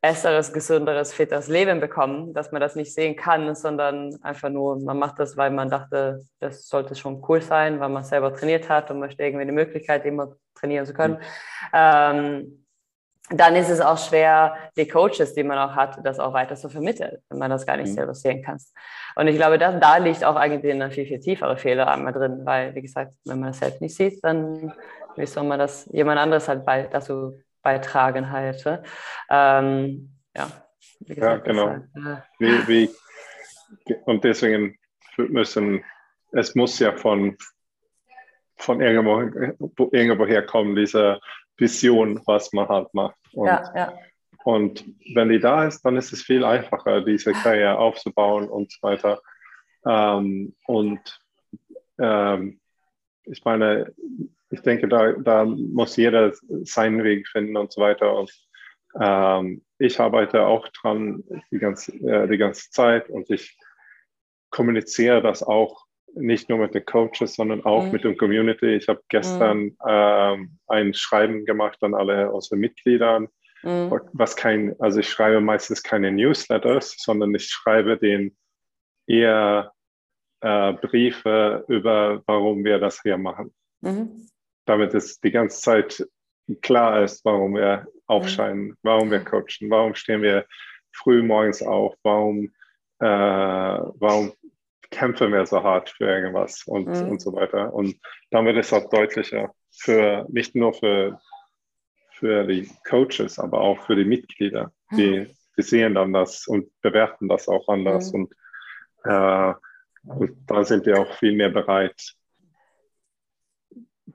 [0.03, 4.99] besseres, gesünderes, fitteres Leben bekommen, dass man das nicht sehen kann, sondern einfach nur, man
[4.99, 8.91] macht das, weil man dachte, das sollte schon cool sein, weil man selber trainiert hat
[8.91, 11.19] und möchte irgendwie die Möglichkeit, immer trainieren zu können.
[11.73, 12.62] Ähm,
[13.29, 16.69] dann ist es auch schwer, die Coaches, die man auch hat, das auch weiter zu
[16.69, 17.93] vermitteln, wenn man das gar nicht mhm.
[17.93, 18.57] selber sehen kann.
[19.15, 22.41] Und ich glaube, das, da liegt auch eigentlich ein viel, viel tiefere Fehler einmal drin,
[22.43, 24.73] weil, wie gesagt, wenn man das selbst nicht sieht, dann
[25.15, 28.65] wie soll man das jemand anderes halt bei, dazu beitragen halt.
[29.29, 30.47] Ähm, ja,
[30.99, 31.67] gesagt, ja, genau.
[31.67, 34.77] Halt, äh, wie, wie, und deswegen
[35.17, 35.83] müssen,
[36.31, 37.37] es muss ja von,
[38.57, 39.21] von irgendwo,
[39.91, 41.19] irgendwo herkommen, diese
[41.57, 43.17] Vision, was man halt macht.
[43.33, 43.93] Und, ja, ja.
[44.43, 48.77] und wenn die da ist, dann ist es viel einfacher, diese Karriere aufzubauen und so
[48.81, 49.21] weiter.
[49.85, 51.19] Ähm, und
[51.99, 52.59] ähm,
[53.25, 53.93] ich meine,
[54.49, 58.15] ich denke, da, da muss jeder seinen Weg finden und so weiter.
[58.15, 58.31] Und
[58.99, 63.57] ähm, ich arbeite auch dran die ganze, äh, die ganze Zeit und ich
[64.51, 67.91] kommuniziere das auch nicht nur mit den Coaches, sondern auch mhm.
[67.91, 68.75] mit der Community.
[68.75, 69.77] Ich habe gestern mhm.
[69.87, 73.21] ähm, ein Schreiben gemacht an alle unsere Mitglieder,
[73.63, 73.99] mhm.
[74.13, 78.35] was kein, also ich schreibe meistens keine Newsletters, sondern ich schreibe den
[79.07, 79.71] eher
[80.41, 83.53] äh, Briefe über, warum wir das hier machen.
[83.81, 84.27] Mhm
[84.65, 86.07] damit es die ganze Zeit
[86.61, 88.77] klar ist, warum wir aufscheinen, mhm.
[88.83, 90.45] warum wir coachen, warum stehen wir
[90.91, 92.53] früh morgens auf, warum,
[92.99, 94.33] äh, warum
[94.93, 97.09] kämpfen wir so hart für irgendwas und, mhm.
[97.09, 97.73] und so weiter.
[97.73, 97.99] Und
[98.31, 101.19] dann wird es auch deutlicher für nicht nur für,
[102.11, 104.71] für die Coaches, aber auch für die Mitglieder.
[104.91, 105.37] Die, mhm.
[105.57, 108.13] die sehen dann das und bewerten das auch anders.
[108.13, 108.23] Mhm.
[108.23, 108.35] Und,
[109.05, 109.53] äh,
[110.05, 112.13] und da sind wir auch viel mehr bereit,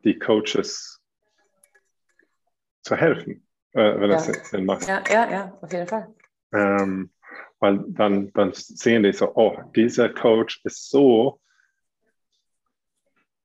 [0.04, 1.00] die Coaches
[2.82, 4.16] zu helfen, äh, wenn ja.
[4.16, 4.86] das Sinn macht.
[4.86, 6.14] Ja, ja, ja, auf jeden Fall.
[6.52, 7.10] Ähm,
[7.60, 11.40] weil dann, dann sehen die so, oh, dieser Coach ist so,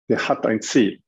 [0.10, 1.02] der hat ein Ziel,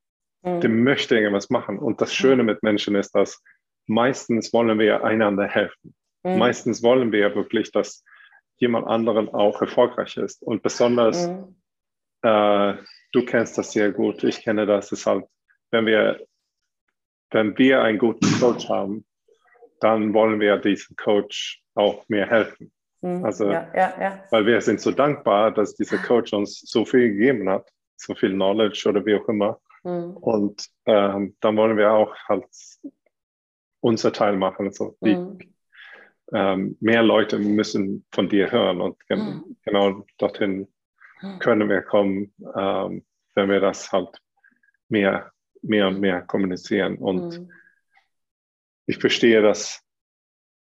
[0.44, 0.62] mhm.
[0.62, 1.78] der möchte irgendwas machen.
[1.80, 2.48] Und das Schöne mhm.
[2.48, 3.42] mit Menschen ist, dass
[3.86, 5.94] meistens wollen wir einander helfen.
[6.24, 6.40] Mhm.
[6.40, 8.04] Meistens wollen wir wirklich, dass
[8.58, 10.42] jemand anderen auch erfolgreich ist.
[10.42, 11.56] Und besonders, mhm.
[12.24, 12.76] äh,
[13.12, 15.26] du kennst das sehr gut, ich kenne das, ist halt
[15.72, 16.26] wenn wir,
[17.32, 19.06] wenn wir einen guten Coach haben,
[19.82, 22.72] dann wollen wir diesem Coach auch mehr helfen.
[23.06, 23.24] Mhm.
[23.24, 24.24] Also, ja, ja, ja.
[24.32, 28.32] weil wir sind so dankbar, dass dieser Coach uns so viel gegeben hat, so viel
[28.32, 29.60] Knowledge oder wie auch immer.
[29.84, 30.18] Mhm.
[30.18, 32.48] Und ähm, dann wollen wir auch halt
[33.80, 34.72] unser Teil machen.
[34.72, 35.38] So die, mhm.
[36.34, 39.56] ähm, mehr Leute müssen von dir hören und mhm.
[39.64, 40.68] genau dorthin
[41.22, 41.40] mhm.
[41.40, 44.20] können wir kommen, ähm, wenn wir das halt
[44.90, 46.98] mehr mehr und mehr kommunizieren.
[46.98, 47.48] Und
[48.86, 49.85] ich verstehe, dass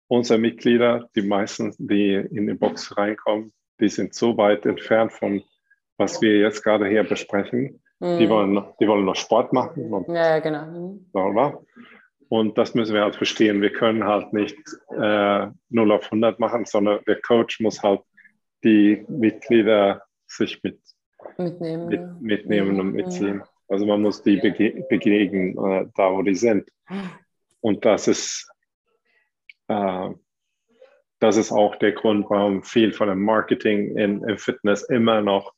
[0.08, 5.42] unsere Mitglieder, die meisten, die in die Box reinkommen, die sind so weit entfernt von,
[5.96, 7.82] was wir jetzt gerade hier besprechen.
[8.00, 8.18] Mhm.
[8.18, 9.92] Die, wollen, die wollen noch Sport machen.
[9.92, 10.66] Und ja, genau.
[10.66, 11.58] Mhm.
[12.28, 13.62] Und das müssen wir halt verstehen.
[13.62, 14.58] Wir können halt nicht
[14.90, 18.00] äh, 0 auf 100 machen, sondern der Coach muss halt
[18.64, 20.80] die Mitglieder sich mit,
[21.38, 22.94] mitnehmen, mit, mitnehmen und mhm.
[22.94, 23.42] mitziehen.
[23.68, 26.68] Also man muss die bege begegnen, äh, da wo die sind.
[27.60, 28.48] Und das ist,
[29.68, 30.10] äh,
[31.18, 35.54] das ist auch der Grund, warum viel von dem Marketing in, in Fitness immer noch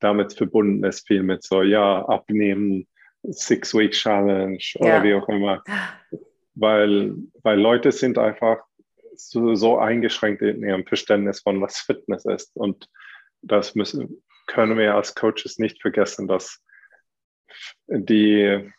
[0.00, 2.86] damit verbunden ist, viel mit so, ja, abnehmen,
[3.22, 5.02] Six-Week-Challenge oder ja.
[5.02, 5.64] wie auch immer.
[6.54, 8.58] Weil, weil Leute sind einfach
[9.14, 12.54] so, so eingeschränkt in ihrem Verständnis von, was Fitness ist.
[12.56, 12.88] Und
[13.42, 16.62] das müssen, können wir als Coaches nicht vergessen, dass
[17.88, 18.70] die,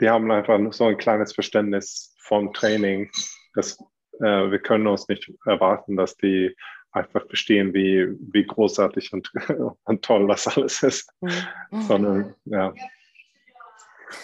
[0.00, 3.10] die haben einfach so ein kleines Verständnis vom Training,
[3.58, 3.78] dass
[4.20, 6.56] äh, wir können uns nicht erwarten, dass die
[6.92, 9.30] einfach verstehen, wie, wie großartig und,
[9.84, 11.82] und toll das alles ist, mhm.
[11.82, 12.72] sondern ja.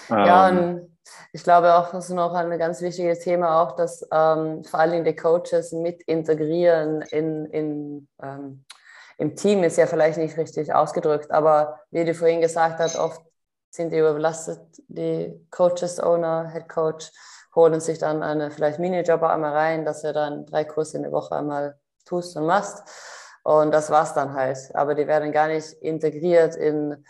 [0.09, 0.91] Ja, ähm, und
[1.33, 5.05] ich glaube auch, das ist noch ein ganz wichtiges Thema, auch, dass ähm, vor allem
[5.05, 8.65] die Coaches mit integrieren in, in ähm,
[9.19, 13.23] im Team ist ja vielleicht nicht richtig ausgedrückt, aber wie du vorhin gesagt hast, oft
[13.71, 17.11] sind die überlastet, die Coaches, Owner, Head Coach,
[17.55, 21.13] holen sich dann eine vielleicht Minijobber einmal rein, dass er dann drei Kurse in der
[21.13, 22.83] Woche einmal tust und machst.
[23.43, 24.59] Und das war's dann halt.
[24.75, 27.05] Aber die werden gar nicht integriert in,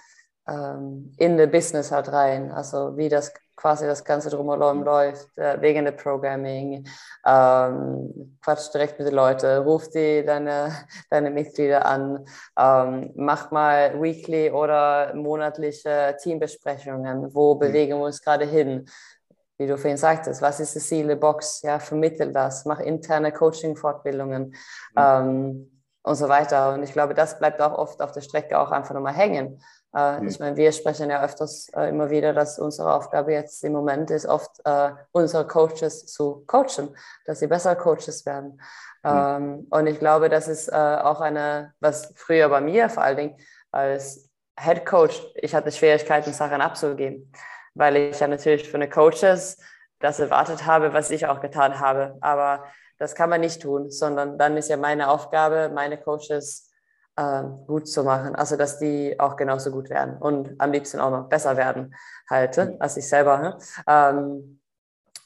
[0.49, 2.51] ähm, in the Business halt rein.
[2.51, 6.87] Also wie das quasi das Ganze drumherum läuft, äh, wegen der Programming,
[7.27, 10.73] ähm, quatsch direkt mit den Leuten, ruf die deine,
[11.11, 12.27] deine Mitglieder an,
[12.59, 17.59] ähm, mach mal weekly oder monatliche Teambesprechungen, wo mhm.
[17.61, 18.87] bewegen wir uns gerade hin,
[19.59, 23.33] wie du vorhin sagtest, was ist das Ziel der Box, ja, vermittel das, mach interne
[23.33, 24.55] Coaching-Fortbildungen mhm.
[24.97, 26.75] ähm, und so weiter.
[26.75, 29.63] Und ich glaube, das bleibt auch oft auf der Strecke auch einfach nochmal hängen.
[29.95, 30.29] Äh, mhm.
[30.29, 34.11] Ich meine, wir sprechen ja öfters äh, immer wieder, dass unsere Aufgabe jetzt im Moment
[34.11, 38.61] ist, oft äh, unsere Coaches zu coachen, dass sie besser Coaches werden.
[39.05, 39.11] Mhm.
[39.11, 43.17] Ähm, und ich glaube, das ist äh, auch eine, was früher bei mir vor allen
[43.17, 43.37] Dingen
[43.71, 47.33] als Head Coach, ich hatte Schwierigkeiten, Sachen abzugeben
[47.75, 49.59] weil ich ja natürlich von den Coaches
[50.01, 52.17] das erwartet habe, was ich auch getan habe.
[52.21, 52.65] Aber
[52.99, 56.71] das kann man nicht tun, sondern dann ist ja meine Aufgabe, meine Coaches
[57.17, 58.35] äh, gut zu machen.
[58.35, 61.95] Also, dass die auch genauso gut werden und am liebsten auch noch besser werden,
[62.29, 62.77] halt, mhm.
[62.79, 63.39] als ich selber.
[63.39, 63.59] Ne?
[63.87, 64.61] Ähm,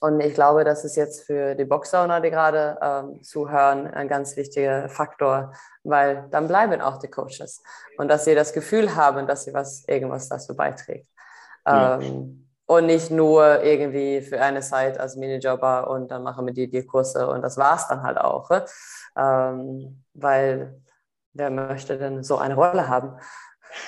[0.01, 4.37] und ich glaube, das ist jetzt für die Boxowner, die gerade ähm, zuhören, ein ganz
[4.37, 7.63] wichtiger Faktor, weil dann bleiben auch die Coaches
[7.97, 11.09] und dass sie das Gefühl haben, dass sie was irgendwas dazu beiträgt.
[11.66, 16.68] Ähm, und nicht nur irgendwie für eine Zeit als Minijobber und dann machen wir die,
[16.68, 18.51] die Kurse und das war es dann halt auch.
[18.51, 18.64] Ne?
[19.16, 20.79] Ähm, weil
[21.33, 23.18] wer möchte denn so eine Rolle haben?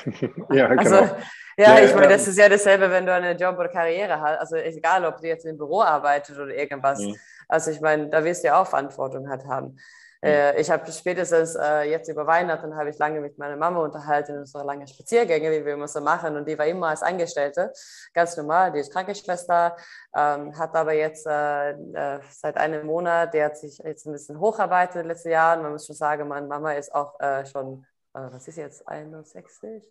[0.50, 0.78] ja, genau.
[0.78, 1.14] Also,
[1.59, 4.38] ja, ja, ich meine, das ist ja dasselbe, wenn du eine Job oder Karriere hast.
[4.38, 7.00] Also egal, ob du jetzt im Büro arbeitest oder irgendwas.
[7.00, 7.16] Mhm.
[7.48, 9.76] Also ich meine, da wirst du ja auch Verantwortung halt haben.
[10.22, 14.38] Äh, ich habe spätestens äh, jetzt über Weihnachten habe ich lange mit meiner Mama unterhalten,
[14.38, 16.37] unsere lange Spaziergänge, wie wir immer so machen.
[16.37, 17.72] Und die war immer als Angestellte,
[18.12, 18.72] ganz normal.
[18.72, 19.76] Die ist Krankenschwester,
[20.14, 24.38] ähm, hat aber jetzt äh, äh, seit einem Monat, der hat sich jetzt ein bisschen
[24.38, 25.56] hocharbeitet letzte Jahr.
[25.56, 29.83] Man muss schon sagen, meine Mama ist auch äh, schon, äh, was ist jetzt, 61?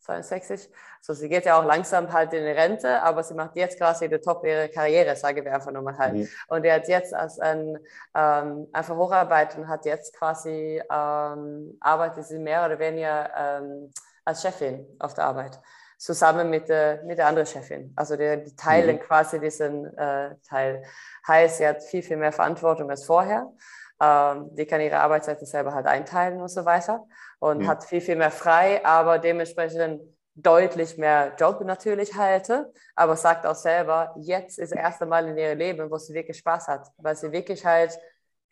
[0.00, 0.70] 62.
[1.00, 4.08] So, sie geht ja auch langsam halt in die Rente, aber sie macht jetzt quasi
[4.08, 6.14] die Top ihre Karriere, sage wir einfach nochmal halt.
[6.14, 6.28] Mhm.
[6.48, 7.78] Und er hat jetzt als ein
[8.14, 13.92] ähm, einfach hocharbeitet und hat jetzt quasi ähm, arbeitet sie mehr oder weniger ähm,
[14.24, 15.60] als Chefin auf der Arbeit
[16.00, 17.92] zusammen mit der, mit der anderen Chefin.
[17.94, 19.00] Also die, die teilen mhm.
[19.00, 20.82] quasi diesen äh, Teil.
[21.28, 23.52] Heißt, sie hat viel, viel mehr Verantwortung als vorher.
[24.00, 27.06] Ähm, die kann ihre Arbeitszeiten selber halt einteilen und so weiter
[27.40, 27.68] und ja.
[27.68, 30.02] hat viel, viel mehr frei, aber dementsprechend
[30.34, 35.36] deutlich mehr Job natürlich halte, aber sagt auch selber, jetzt ist das erste Mal in
[35.36, 37.98] ihrem Leben, wo sie wirklich Spaß hat, weil sie wirklich halt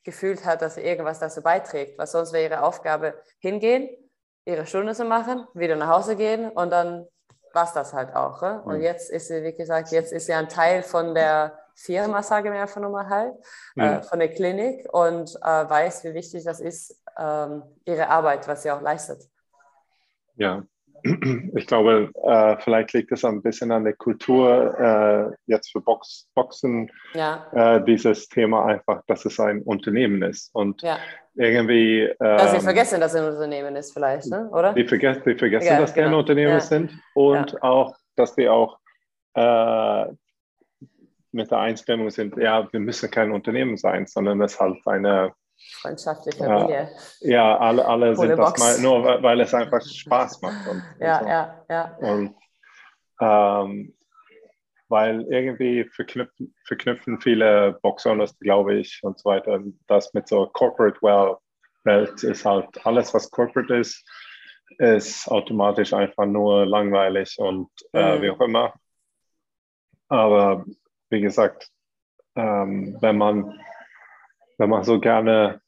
[0.04, 3.88] gefühlt hat, dass sie irgendwas dazu beiträgt, weil sonst wäre ihre Aufgabe hingehen,
[4.44, 7.06] ihre Stunde zu machen, wieder nach Hause gehen und dann
[7.52, 8.40] war es das halt auch.
[8.42, 8.62] Ne?
[8.64, 12.48] Und jetzt ist sie, wie gesagt, jetzt ist sie ein Teil von der Firma, sage
[12.48, 13.34] ich mir einfach nochmal halt,
[13.76, 13.82] mhm.
[13.82, 18.62] äh, von der Klinik und äh, weiß, wie wichtig das ist, ähm, ihre Arbeit, was
[18.62, 19.22] sie auch leistet.
[20.34, 20.64] Ja,
[21.54, 26.28] ich glaube, äh, vielleicht liegt es ein bisschen an der Kultur äh, jetzt für Box,
[26.34, 27.46] Boxen, ja.
[27.52, 30.98] äh, dieses Thema einfach, dass es ein Unternehmen ist und ja.
[31.34, 32.02] irgendwie.
[32.02, 34.48] Ähm, dass sie vergessen, dass es ein Unternehmen ist, vielleicht, ne?
[34.50, 34.72] oder?
[34.72, 36.06] Die vergessen, die vergessen ja, dass genau.
[36.06, 36.60] keine Unternehmen ja.
[36.60, 38.78] sind und auch, dass die auch
[39.34, 40.06] äh,
[41.32, 45.32] mit der Einstellung sind, ja, wir müssen kein Unternehmen sein, sondern es ist halt eine
[45.80, 46.88] freundschaftliche Familie.
[47.20, 48.52] Ja, alle, alle sind Box.
[48.52, 50.68] das mal, nur weil, weil, es einfach Spaß macht.
[50.68, 51.28] Und, ja, und so.
[51.28, 51.96] ja, ja.
[52.00, 52.34] Und
[53.20, 53.94] ähm,
[54.88, 61.00] weil irgendwie verknüpfen, verknüpfen viele Boxowners, glaube ich, und so weiter, das mit so Corporate
[61.84, 64.04] Welt ist halt alles, was Corporate ist,
[64.78, 68.22] ist automatisch einfach nur langweilig und äh, mhm.
[68.22, 68.74] wie auch immer.
[70.08, 70.64] Aber
[71.10, 71.68] wie gesagt,
[72.36, 73.58] ähm, wenn man
[74.58, 75.60] wenn man so gerne,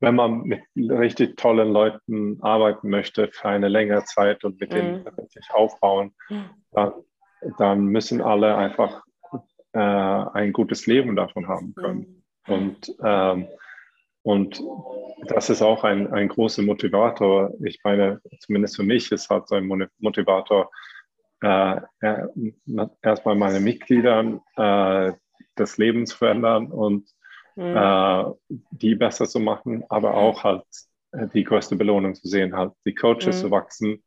[0.00, 5.04] wenn man mit richtig tollen Leuten arbeiten möchte für eine längere Zeit und mit denen
[5.04, 5.28] mhm.
[5.28, 6.14] sich aufbauen,
[6.70, 6.92] dann,
[7.58, 9.02] dann, müssen alle einfach
[9.72, 12.24] äh, ein gutes Leben davon haben können.
[12.46, 12.54] Mhm.
[12.54, 13.48] Und, ähm,
[14.22, 14.62] und
[15.26, 17.52] das ist auch ein, ein großer Motivator.
[17.64, 20.70] Ich meine, zumindest für mich ist halt so ein Motivator,
[21.42, 21.80] äh,
[23.02, 25.12] erstmal meine Mitglieder äh,
[25.58, 27.08] des Lebens verändern und
[27.56, 27.76] mhm.
[27.76, 28.24] äh,
[28.70, 30.64] die besser zu machen, aber auch halt
[31.12, 33.46] äh, die größte Belohnung zu sehen, halt die Coaches mhm.
[33.46, 34.04] zu wachsen,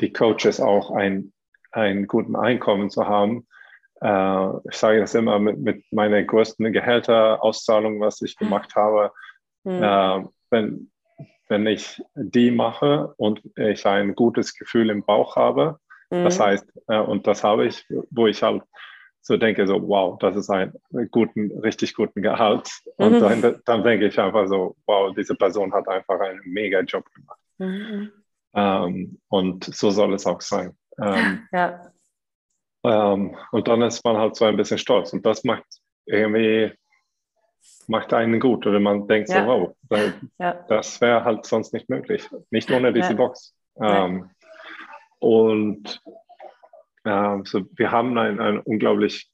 [0.00, 1.32] die Coaches auch ein,
[1.72, 3.46] einen guten Einkommen zu haben.
[4.00, 9.12] Äh, ich sage das immer mit, mit meiner größten Gehälterauszahlung, was ich gemacht habe.
[9.64, 9.82] Mhm.
[9.82, 10.90] Äh, wenn,
[11.48, 15.78] wenn ich die mache und ich ein gutes Gefühl im Bauch habe,
[16.10, 16.42] das mhm.
[16.42, 18.62] heißt, äh, und das habe ich, wo ich halt
[19.20, 20.72] so denke so, wow, das ist ein
[21.10, 22.70] guten, richtig guten Gehalt.
[22.96, 23.20] Und mhm.
[23.42, 27.40] dann, dann, denke ich einfach so, wow, diese Person hat einfach einen mega Job gemacht.
[27.58, 28.10] Mhm.
[28.54, 30.76] Ähm, und so soll es auch sein.
[31.00, 31.92] Ähm, ja.
[32.84, 35.12] Ähm, und dann ist man halt so ein bisschen stolz.
[35.12, 35.66] Und das macht
[36.06, 36.72] irgendwie,
[37.86, 38.66] macht einen gut.
[38.66, 39.42] Oder man denkt ja.
[39.42, 40.54] so, wow, das, ja.
[40.68, 42.26] das wäre halt sonst nicht möglich.
[42.50, 43.54] Nicht ohne diese Box.
[43.80, 44.30] Ähm,
[45.18, 46.00] und
[47.04, 49.30] ähm, so, wir haben ein, ein unglaublich,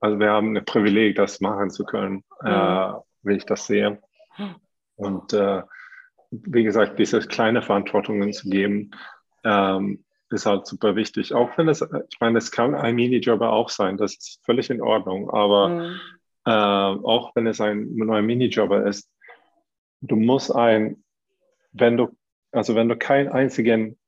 [0.00, 2.48] also wir haben ein Privileg, das machen zu können, mhm.
[2.48, 4.00] äh, wie ich das sehe.
[4.96, 5.62] Und äh,
[6.30, 8.90] wie gesagt, diese kleine Verantwortungen zu geben,
[9.44, 11.34] ähm, ist halt super wichtig.
[11.34, 14.82] Auch wenn es, ich meine, es kann ein Minijobber auch sein, das ist völlig in
[14.82, 16.00] Ordnung, aber mhm.
[16.44, 19.10] äh, auch wenn es ein neuer Minijobber ist,
[20.00, 21.04] du musst ein,
[21.72, 22.16] wenn du,
[22.52, 23.98] also wenn du keinen einzigen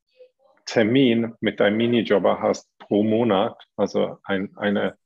[0.68, 4.98] Termin mit deinem Minijobber hast pro Monat, also ein, eine,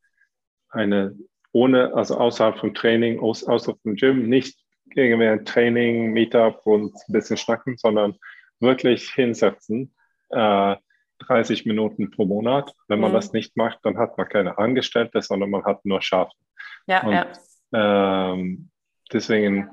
[0.69, 1.17] eine
[1.53, 4.59] ohne, also außerhalb vom Training, aus, außerhalb vom Gym, nicht
[4.93, 8.15] irgendwie ein Training, Meetup und ein bisschen schnacken, sondern
[8.59, 9.95] wirklich hinsetzen,
[10.31, 10.75] äh,
[11.19, 12.73] 30 Minuten pro Monat.
[12.89, 13.15] Wenn man mhm.
[13.15, 16.33] das nicht macht, dann hat man keine Angestellte, sondern man hat nur Schafe.
[16.87, 17.27] Ja, und, ja.
[18.33, 18.69] Ähm,
[19.13, 19.69] deswegen,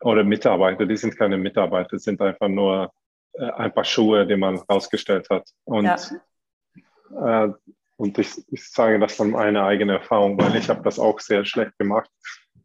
[0.00, 2.90] oder Mitarbeiter, die sind keine Mitarbeiter, sind einfach nur
[3.38, 5.48] ein paar Schuhe, die man rausgestellt hat.
[5.64, 7.46] Und, ja.
[7.46, 7.52] äh,
[7.96, 11.44] und ich, ich sage das von meiner eigenen Erfahrung, weil ich habe das auch sehr
[11.44, 12.10] schlecht gemacht.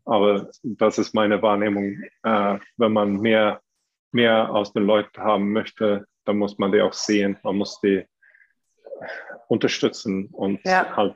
[0.06, 2.04] Aber das ist meine Wahrnehmung.
[2.24, 3.62] Äh, wenn man mehr,
[4.12, 7.38] mehr aus den Leuten haben möchte, dann muss man die auch sehen.
[7.44, 8.06] Man muss die
[9.48, 10.96] unterstützen und ja.
[10.96, 11.16] halt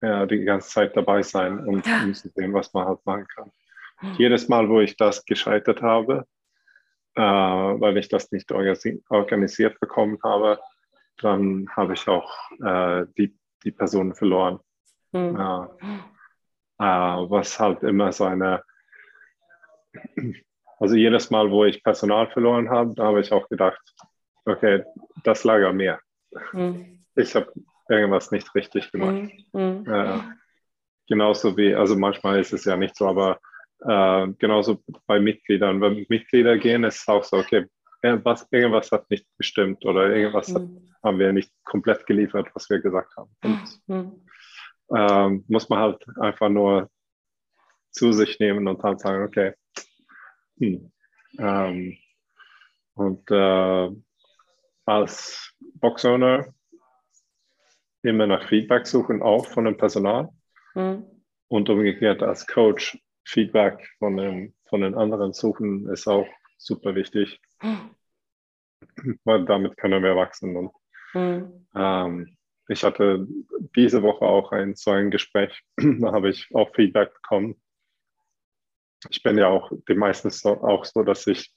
[0.00, 2.06] ja, die ganze Zeit dabei sein und ja.
[2.12, 3.50] sehen, was man halt machen kann.
[4.16, 6.24] Jedes Mal, wo ich das gescheitert habe,
[7.18, 10.60] äh, weil ich das nicht organisiert bekommen habe,
[11.20, 12.32] dann habe ich auch
[12.64, 14.60] äh, die, die Person verloren.
[15.10, 15.36] Mhm.
[16.78, 18.62] Äh, was halt immer so eine,
[20.78, 23.82] also jedes Mal, wo ich Personal verloren habe, da habe ich auch gedacht,
[24.44, 24.84] okay,
[25.24, 25.98] das lag an mir.
[26.52, 27.04] Mhm.
[27.16, 27.52] Ich habe
[27.88, 29.28] irgendwas nicht richtig gemacht.
[29.52, 30.36] Mhm.
[31.08, 33.40] Genauso wie, also manchmal ist es ja nicht so, aber
[33.80, 35.80] äh, genauso bei Mitgliedern.
[35.80, 37.66] Wenn Mitglieder gehen, ist es auch so, okay,
[38.02, 40.90] irgendwas, irgendwas hat nicht gestimmt oder irgendwas hat, mhm.
[41.02, 43.30] haben wir nicht komplett geliefert, was wir gesagt haben.
[43.42, 44.26] Und mhm.
[44.94, 46.90] ähm, muss man halt einfach nur
[47.90, 49.54] zu sich nehmen und dann sagen, okay,
[50.58, 50.92] hm,
[51.38, 51.98] ähm,
[52.94, 53.90] und äh,
[54.84, 56.52] als Boxowner
[58.02, 60.28] immer nach Feedback suchen, auch von dem Personal.
[60.74, 61.04] Mhm.
[61.48, 67.40] Und umgekehrt als Coach Feedback von den, von den anderen suchen, ist auch super wichtig.
[67.62, 67.94] Mhm.
[69.24, 70.56] Weil damit können wir wachsen.
[70.56, 70.72] Und,
[71.12, 71.66] mhm.
[71.74, 72.36] ähm,
[72.68, 73.26] ich hatte
[73.76, 77.60] diese Woche auch ein, so ein Gespräch, da habe ich auch Feedback bekommen.
[79.10, 81.52] Ich bin ja auch die meistens so, auch so, dass ich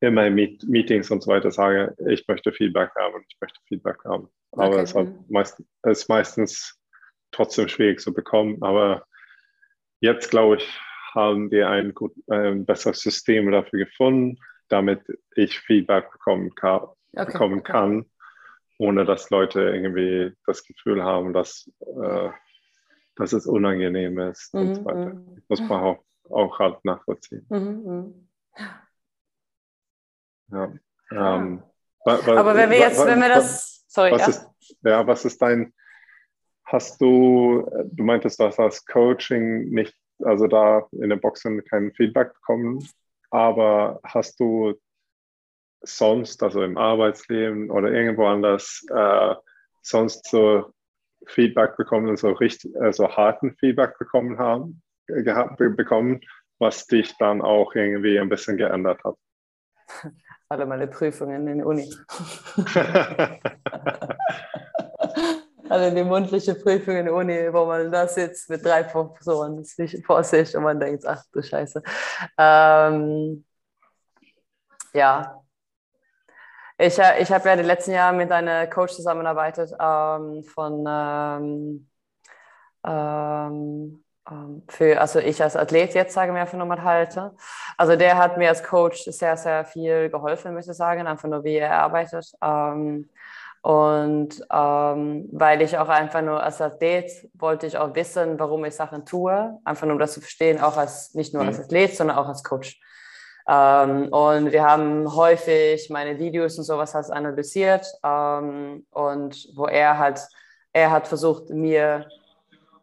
[0.00, 3.98] immer in Meetings und so weiter sage, ich möchte Feedback haben und ich möchte Feedback
[4.04, 4.28] haben.
[4.52, 4.80] Aber okay.
[4.80, 6.78] es, hat meist, es ist meistens
[7.30, 8.62] trotzdem schwierig zu bekommen.
[8.62, 9.06] Aber
[10.00, 10.80] jetzt, glaube ich,
[11.16, 15.00] haben wir ein, gut, ein besseres System dafür gefunden, damit
[15.34, 16.82] ich Feedback bekommen kann,
[17.14, 17.32] okay.
[17.32, 18.06] bekommen kann
[18.78, 22.30] ohne dass Leute irgendwie das Gefühl haben, dass, äh,
[23.16, 25.04] dass es unangenehm ist mhm, und so weiter.
[25.06, 25.42] Das mhm.
[25.48, 27.46] muss man auch, auch halt nachvollziehen.
[27.48, 28.28] Mhm, mhm.
[30.52, 30.72] Ja.
[31.10, 31.62] Ähm,
[32.04, 34.28] Aber wenn wir jetzt, wenn wir das, sorry, was ja.
[34.28, 34.50] Ist,
[34.82, 35.72] ja, was ist dein,
[36.64, 42.32] hast du, du meintest, hast als Coaching nicht, also da in der Boxen kein Feedback
[42.34, 42.86] bekommen,
[43.30, 44.74] aber hast du
[45.82, 49.34] sonst, also im Arbeitsleben oder irgendwo anders, äh,
[49.82, 50.72] sonst so
[51.26, 56.20] Feedback bekommen, so richtig, äh, so harten Feedback bekommen haben, gehabt, bekommen,
[56.58, 59.14] was dich dann auch irgendwie ein bisschen geändert hat?
[60.48, 61.92] alle meine Prüfungen in der Uni.
[65.70, 69.64] alle die mündliche Prüfung in der Uni, wo man da sitzt mit drei Professoren
[70.04, 71.82] vor sich und man denkt, ach du Scheiße.
[72.38, 73.44] Ähm,
[74.94, 75.42] ja,
[76.78, 81.88] ich, ich habe ja die letzten Jahre mit einer Coach zusammengearbeitet ähm, von ähm,
[82.86, 87.34] ähm, ähm, für, also ich als Athlet jetzt sage mir einfach nur mal halte.
[87.76, 91.44] Also der hat mir als Coach sehr, sehr viel geholfen, möchte ich sagen, einfach nur
[91.44, 92.32] wie er arbeitet.
[92.42, 93.08] Ähm,
[93.66, 98.76] und ähm, weil ich auch einfach nur als Athlet wollte ich auch wissen, warum ich
[98.76, 101.64] Sachen tue, einfach nur um das zu verstehen, auch als nicht nur als mhm.
[101.64, 102.80] Athlet, sondern auch als Coach.
[103.48, 109.98] Ähm, und wir haben häufig meine Videos und sowas halt analysiert ähm, und wo er
[109.98, 110.20] halt,
[110.72, 112.06] er hat versucht, mir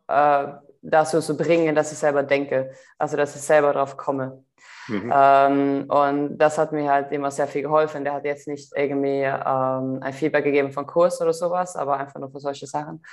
[0.10, 0.48] äh,
[0.82, 4.44] dazu zu bringen, dass ich selber denke, also dass ich selber drauf komme.
[4.88, 5.14] Mhm.
[5.14, 8.04] Ähm, und das hat mir halt immer sehr viel geholfen.
[8.04, 12.20] Der hat jetzt nicht irgendwie ähm, ein Feedback gegeben von Kurs oder sowas, aber einfach
[12.20, 13.04] nur für solche Sachen.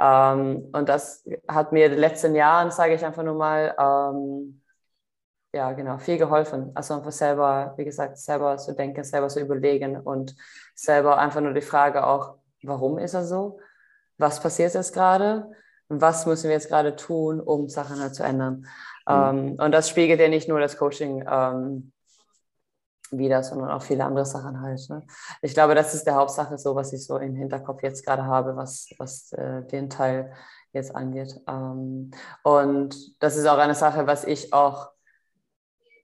[0.00, 4.62] Ähm, und das hat mir in den letzten Jahren, sage ich einfach nur mal, ähm,
[5.52, 6.72] ja, genau, viel geholfen.
[6.74, 10.36] Also einfach selber, wie gesagt, selber zu denken, selber zu überlegen und
[10.74, 13.58] selber einfach nur die Frage auch, warum ist er so?
[14.18, 15.50] Was passiert jetzt gerade?
[15.88, 18.66] Was müssen wir jetzt gerade tun, um Sachen halt zu ändern?
[19.08, 19.14] Mhm.
[19.14, 21.92] Ähm, und das spiegelt ja nicht nur das Coaching ähm,
[23.10, 24.80] wieder, sondern auch viele andere Sachen halt.
[24.90, 25.02] Ne?
[25.42, 28.56] Ich glaube, das ist der Hauptsache so, was ich so im Hinterkopf jetzt gerade habe,
[28.56, 30.32] was, was äh, den Teil
[30.72, 31.40] jetzt angeht.
[31.48, 32.10] Ähm,
[32.42, 34.90] und das ist auch eine Sache, was ich auch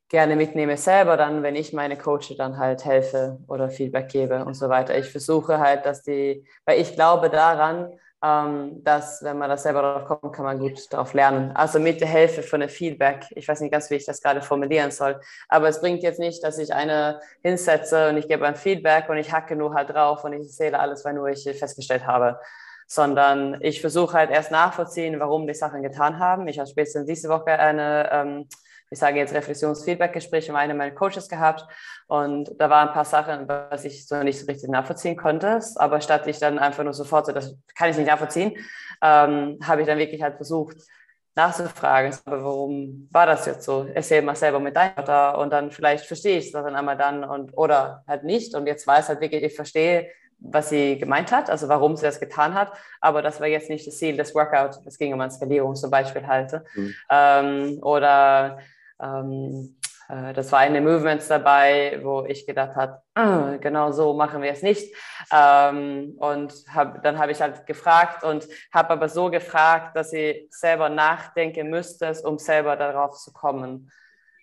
[0.09, 4.55] gerne mitnehme selber dann, wenn ich meine Coache dann halt helfe oder Feedback gebe und
[4.55, 4.97] so weiter.
[4.97, 9.83] Ich versuche halt, dass die, weil ich glaube daran, ähm, dass wenn man das selber
[9.83, 11.53] drauf kommt, kann man gut darauf lernen.
[11.55, 13.27] Also mit der Hilfe von einem Feedback.
[13.31, 16.43] Ich weiß nicht ganz, wie ich das gerade formulieren soll, aber es bringt jetzt nicht,
[16.43, 20.25] dass ich eine hinsetze und ich gebe ein Feedback und ich hacke nur halt drauf
[20.25, 22.41] und ich erzähle alles, weil nur ich festgestellt habe
[22.87, 26.47] sondern ich versuche halt erst nachvollziehen, warum die Sachen getan haben.
[26.49, 28.49] Ich habe spätestens diese Woche eine ähm,
[28.91, 31.66] ich sage jetzt Reflexions-Feedback-Gespräch mit einem meiner Coaches gehabt
[32.07, 35.61] und da waren ein paar Sachen, was ich so nicht so richtig nachvollziehen konnte.
[35.76, 38.57] Aber statt ich dann einfach nur sofort so, das kann ich nicht nachvollziehen,
[39.03, 40.76] ähm, habe ich dann wirklich halt versucht
[41.37, 43.89] nachzufragen, aber warum war das jetzt so?
[43.93, 47.24] Erzähl mal selber mit deinem Vater und dann vielleicht verstehe ich das dann einmal dann
[47.24, 50.09] und oder halt nicht und jetzt weiß halt wirklich, ich verstehe,
[50.39, 53.87] was sie gemeint hat, also warum sie das getan hat, aber das war jetzt nicht
[53.87, 56.53] das Ziel des Workout, es ging um eine Skalierung zum Beispiel halt.
[56.74, 56.95] Mhm.
[57.11, 58.59] Ähm, oder
[59.01, 59.76] ähm,
[60.09, 64.53] äh, das war eine Movements dabei, wo ich gedacht habe, ah, genau so machen wir
[64.53, 64.95] es nicht.
[65.32, 70.49] Ähm, und hab, dann habe ich halt gefragt und habe aber so gefragt, dass sie
[70.51, 73.91] selber nachdenken müsste, um selber darauf zu kommen,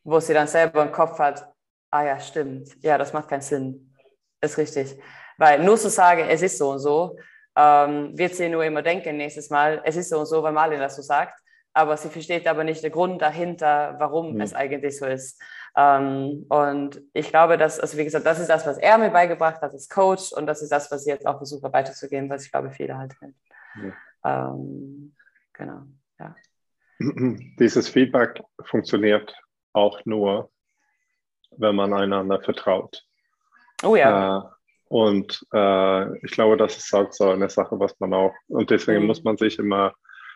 [0.04, 1.48] wo sie dann selber im Kopf hat,
[1.92, 3.94] ah ja, stimmt, ja, das macht keinen Sinn,
[4.42, 4.98] ist richtig.
[5.42, 7.18] Weil nur zu sagen, es ist so und so,
[7.56, 10.84] ähm, wird sie nur immer denken nächstes Mal, es ist so und so, weil Marlene
[10.84, 11.42] das so sagt
[11.74, 14.42] aber sie versteht aber nicht den Grund dahinter, warum mhm.
[14.42, 15.42] es eigentlich so ist.
[15.76, 19.62] Ähm, und ich glaube, dass, also wie gesagt, das ist das, was er mir beigebracht
[19.62, 22.52] hat als Coach und das ist das, was ich jetzt auch versuche weiterzugeben, was ich
[22.52, 23.36] glaube, viele halt kennen.
[24.24, 24.50] Ja.
[24.50, 25.16] Ähm,
[25.54, 25.84] genau,
[26.20, 26.36] ja.
[27.60, 29.34] Dieses Feedback funktioniert
[29.74, 30.52] auch nur,
[31.52, 33.06] wenn man einander vertraut.
[33.84, 34.40] Oh ja.
[34.40, 34.42] Äh,
[34.92, 39.04] und äh, ich glaube, das ist halt so eine Sache, was man auch, und deswegen
[39.04, 39.08] mhm.
[39.08, 39.94] muss man sich immer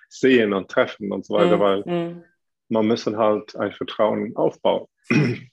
[0.08, 2.24] sehen und treffen und so weiter, mm, weil mm.
[2.70, 4.88] man müssen halt ein Vertrauen aufbauen.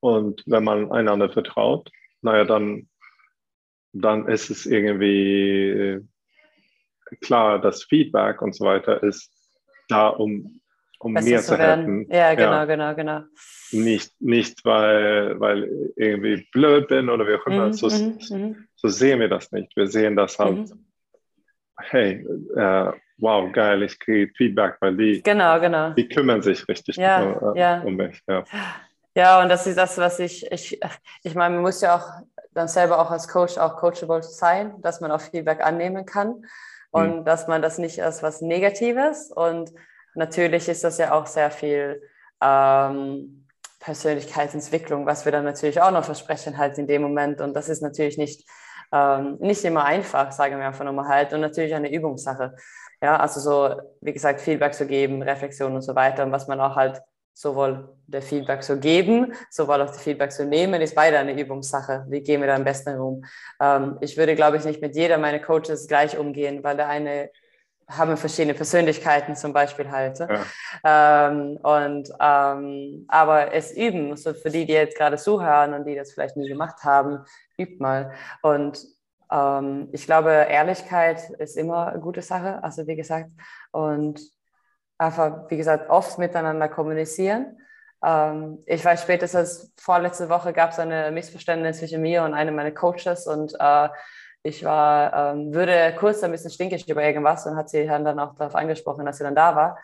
[0.00, 1.90] Und wenn man einander vertraut,
[2.20, 2.88] naja, dann,
[3.92, 5.98] dann ist es irgendwie
[7.22, 9.32] klar, das Feedback und so weiter ist
[9.88, 10.60] da, um,
[10.98, 12.06] um mir zu helfen.
[12.10, 12.64] Ja, genau, ja.
[12.64, 13.20] genau, genau.
[13.70, 17.68] Nicht, nicht weil, weil ich irgendwie blöd bin oder wie auch immer.
[17.68, 19.76] Mm, so, mm, so sehen wir das nicht.
[19.76, 20.88] Wir sehen das halt mhm
[21.78, 22.26] hey,
[22.56, 25.90] äh, wow, geil, ich kriege Feedback, weil die, genau, genau.
[25.90, 27.80] die kümmern sich richtig ja, um, äh, ja.
[27.82, 28.20] um mich.
[28.26, 28.44] Ja.
[29.14, 30.80] ja, und das ist das, was ich, ich,
[31.22, 32.08] ich meine, man muss ja auch
[32.52, 36.44] dann selber auch als Coach auch coachable sein, dass man auch Feedback annehmen kann
[36.90, 37.24] und mhm.
[37.24, 39.72] dass man das nicht als was Negatives und
[40.18, 42.02] natürlich ist das ja auch sehr viel
[42.42, 43.46] ähm,
[43.80, 47.80] Persönlichkeitsentwicklung, was wir dann natürlich auch noch versprechen halt in dem Moment und das ist
[47.80, 48.46] natürlich nicht
[48.92, 52.54] ähm, nicht immer einfach, sagen wir einfach nochmal halt, und natürlich eine Übungssache.
[53.00, 56.60] Ja, also so, wie gesagt, Feedback zu geben, Reflexion und so weiter, und was man
[56.60, 57.00] auch halt
[57.34, 62.04] sowohl der Feedback zu geben, sowohl auch der Feedback zu nehmen, ist beide eine Übungssache.
[62.08, 63.24] Wie gehen wir da am besten um?
[63.60, 67.30] Ähm, ich würde, glaube ich, nicht mit jeder meiner Coaches gleich umgehen, weil der eine
[67.88, 70.18] haben verschiedene Persönlichkeiten zum Beispiel halt.
[70.18, 71.28] Ja.
[71.28, 75.94] Ähm, und ähm, aber es üben, so für die, die jetzt gerade zuhören und die
[75.94, 77.24] das vielleicht nie gemacht haben,
[77.56, 78.12] übt mal.
[78.42, 78.78] Und
[79.30, 83.30] ähm, ich glaube, Ehrlichkeit ist immer eine gute Sache, also wie gesagt.
[83.72, 84.20] Und
[84.98, 87.58] einfach, wie gesagt, oft miteinander kommunizieren.
[88.04, 92.72] Ähm, ich weiß spätestens vorletzte Woche gab es eine Missverständnis zwischen mir und einem meiner
[92.72, 93.88] Coaches und äh,
[94.42, 98.34] ich war, ähm, würde kurz ein bisschen stinkig über irgendwas und hat sie dann auch
[98.34, 99.78] darauf angesprochen, dass sie dann da war.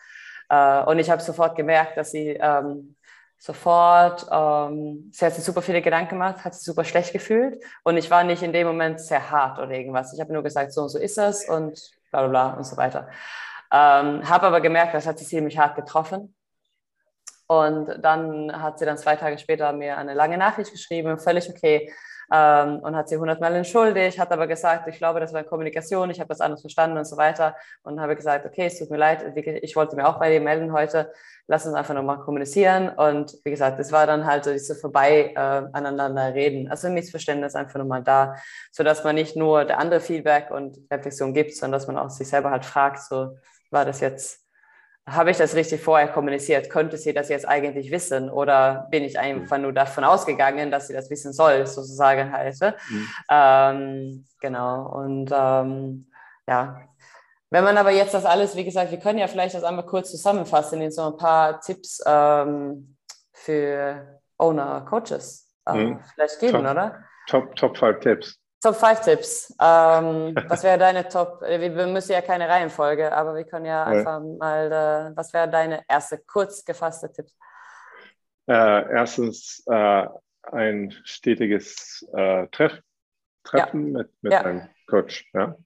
[0.49, 2.97] Äh, und ich habe sofort gemerkt, dass sie ähm,
[3.39, 7.97] sofort, ähm, sie hat sich super viele Gedanken gemacht, hat sich super schlecht gefühlt und
[7.97, 10.15] ich war nicht in dem Moment sehr hart oder irgendwas.
[10.15, 11.79] Ich habe nur gesagt, so und so ist es und
[12.11, 13.09] bla bla bla und so weiter.
[13.73, 16.35] Ähm, habe aber gemerkt, das hat sie ziemlich hart getroffen.
[17.47, 21.93] Und dann hat sie dann zwei Tage später mir eine lange Nachricht geschrieben, völlig okay.
[22.33, 26.21] Ähm, und hat sie hundertmal entschuldigt, hat aber gesagt, ich glaube, das war Kommunikation, ich
[26.21, 27.57] habe das anders verstanden und so weiter.
[27.83, 30.73] Und habe gesagt, okay, es tut mir leid, ich wollte mir auch bei dir melden
[30.73, 31.13] heute,
[31.47, 32.89] lass uns einfach nochmal kommunizieren.
[32.89, 36.95] Und wie gesagt, es war dann halt so diese vorbei äh, aneinander reden, also ein
[36.95, 38.37] Missverständnis einfach nochmal da,
[38.71, 42.29] sodass man nicht nur der andere Feedback und Reflexion gibt, sondern dass man auch sich
[42.29, 43.37] selber halt fragt, so
[43.71, 44.44] war das jetzt
[45.07, 46.71] habe ich das richtig vorher kommuniziert?
[46.71, 48.31] Könnte sie das jetzt eigentlich wissen?
[48.31, 52.59] Oder bin ich einfach nur davon ausgegangen, dass sie das wissen soll, sozusagen halt?
[52.61, 52.75] Ne?
[52.89, 53.09] Mhm.
[53.31, 54.87] Ähm, genau.
[54.89, 56.07] Und ähm,
[56.47, 56.81] ja,
[57.51, 60.11] wenn man aber jetzt das alles, wie gesagt, wir können ja vielleicht das einmal kurz
[60.11, 62.97] zusammenfassen in so ein paar Tipps ähm,
[63.33, 66.01] für Owner, Coaches äh, mhm.
[66.15, 67.05] vielleicht geben, top, oder?
[67.29, 68.39] Top, top five Tipps.
[68.65, 69.55] Top 5 Tipps.
[69.61, 71.43] Ähm, was wäre deine Top?
[71.43, 74.73] Äh, wir müssen ja keine Reihenfolge, aber wir können ja einfach mal,
[75.13, 77.27] äh, was wäre deine erste kurz gefasste Tipp?
[78.47, 80.07] Äh, erstens äh,
[80.51, 82.81] ein stetiges äh, Treff,
[83.43, 83.99] Treffen ja.
[83.99, 84.41] mit, mit ja.
[84.41, 85.31] einem Coach.
[85.35, 85.57] Ja,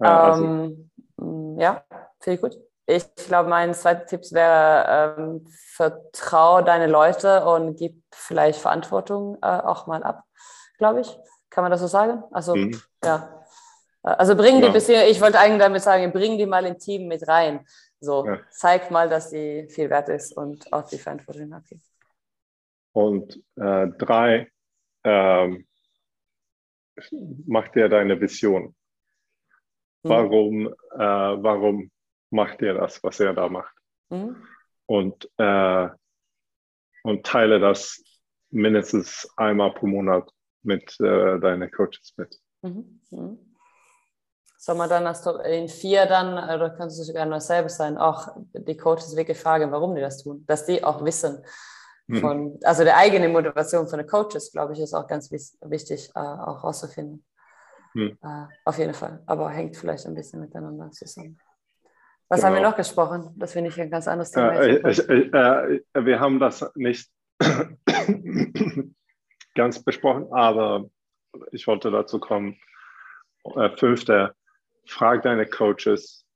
[0.00, 0.44] äh, also.
[0.44, 1.84] ähm, ja
[2.20, 2.56] finde ich gut.
[2.86, 9.86] Ich glaube, mein zweiter Tipp wäre, ähm, vertraue deine Leute und gib vielleicht Verantwortung auch
[9.86, 10.24] mal ab,
[10.78, 11.18] glaube ich.
[11.50, 12.22] Kann man das so sagen?
[12.30, 12.80] Also, mhm.
[13.04, 13.36] ja.
[14.02, 14.72] Also bring die ja.
[14.72, 17.66] bisschen, ich wollte eigentlich damit sagen, bring die mal im Team mit rein.
[18.00, 18.40] So, ja.
[18.50, 21.64] zeig mal, dass die viel wert ist und auch die Verantwortung hat.
[22.92, 24.50] Und äh, drei,
[25.04, 25.66] ähm,
[27.46, 28.74] mach dir deine Vision.
[30.02, 30.08] Mhm.
[30.08, 31.90] Warum, äh, warum
[32.30, 33.74] macht ihr das, was er da macht?
[34.08, 34.46] Mhm.
[34.86, 35.88] Und, äh,
[37.02, 38.02] und teile das
[38.50, 40.30] mindestens einmal pro Monat
[40.62, 42.38] mit äh, deinen Coaches mit.
[42.62, 43.00] Mhm.
[43.10, 43.38] Mhm.
[44.58, 45.14] Soll man dann
[45.46, 49.72] in vier dann, oder kannst du sogar noch selber sein, auch die Coaches wirklich fragen,
[49.72, 51.42] warum die das tun, dass die auch wissen.
[52.06, 52.20] Mhm.
[52.20, 52.58] Von, mhm.
[52.64, 56.62] Also die eigene Motivation von den Coaches, glaube ich, ist auch ganz wichtig, äh, auch
[56.62, 57.24] herauszufinden.
[57.94, 58.18] Mhm.
[58.22, 59.22] Äh, auf jeden Fall.
[59.26, 61.38] Aber hängt vielleicht ein bisschen miteinander zusammen.
[62.28, 62.46] Was genau.
[62.46, 62.70] haben wir genau.
[62.70, 63.34] noch gesprochen?
[63.36, 64.52] Das finde ich ein ganz anderes Thema.
[64.54, 67.10] Äh, äh, äh, wir haben das nicht
[69.54, 70.88] ganz besprochen, aber
[71.52, 72.58] ich wollte dazu kommen.
[73.56, 74.34] Äh, fünfte,
[74.86, 76.26] frag deine Coaches,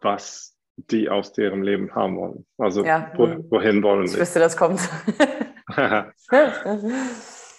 [0.00, 2.46] was die aus ihrem Leben haben wollen.
[2.58, 3.50] Also ja, wo, hm.
[3.50, 4.14] wohin wollen sie?
[4.14, 4.80] Ich wüsste, das kommt.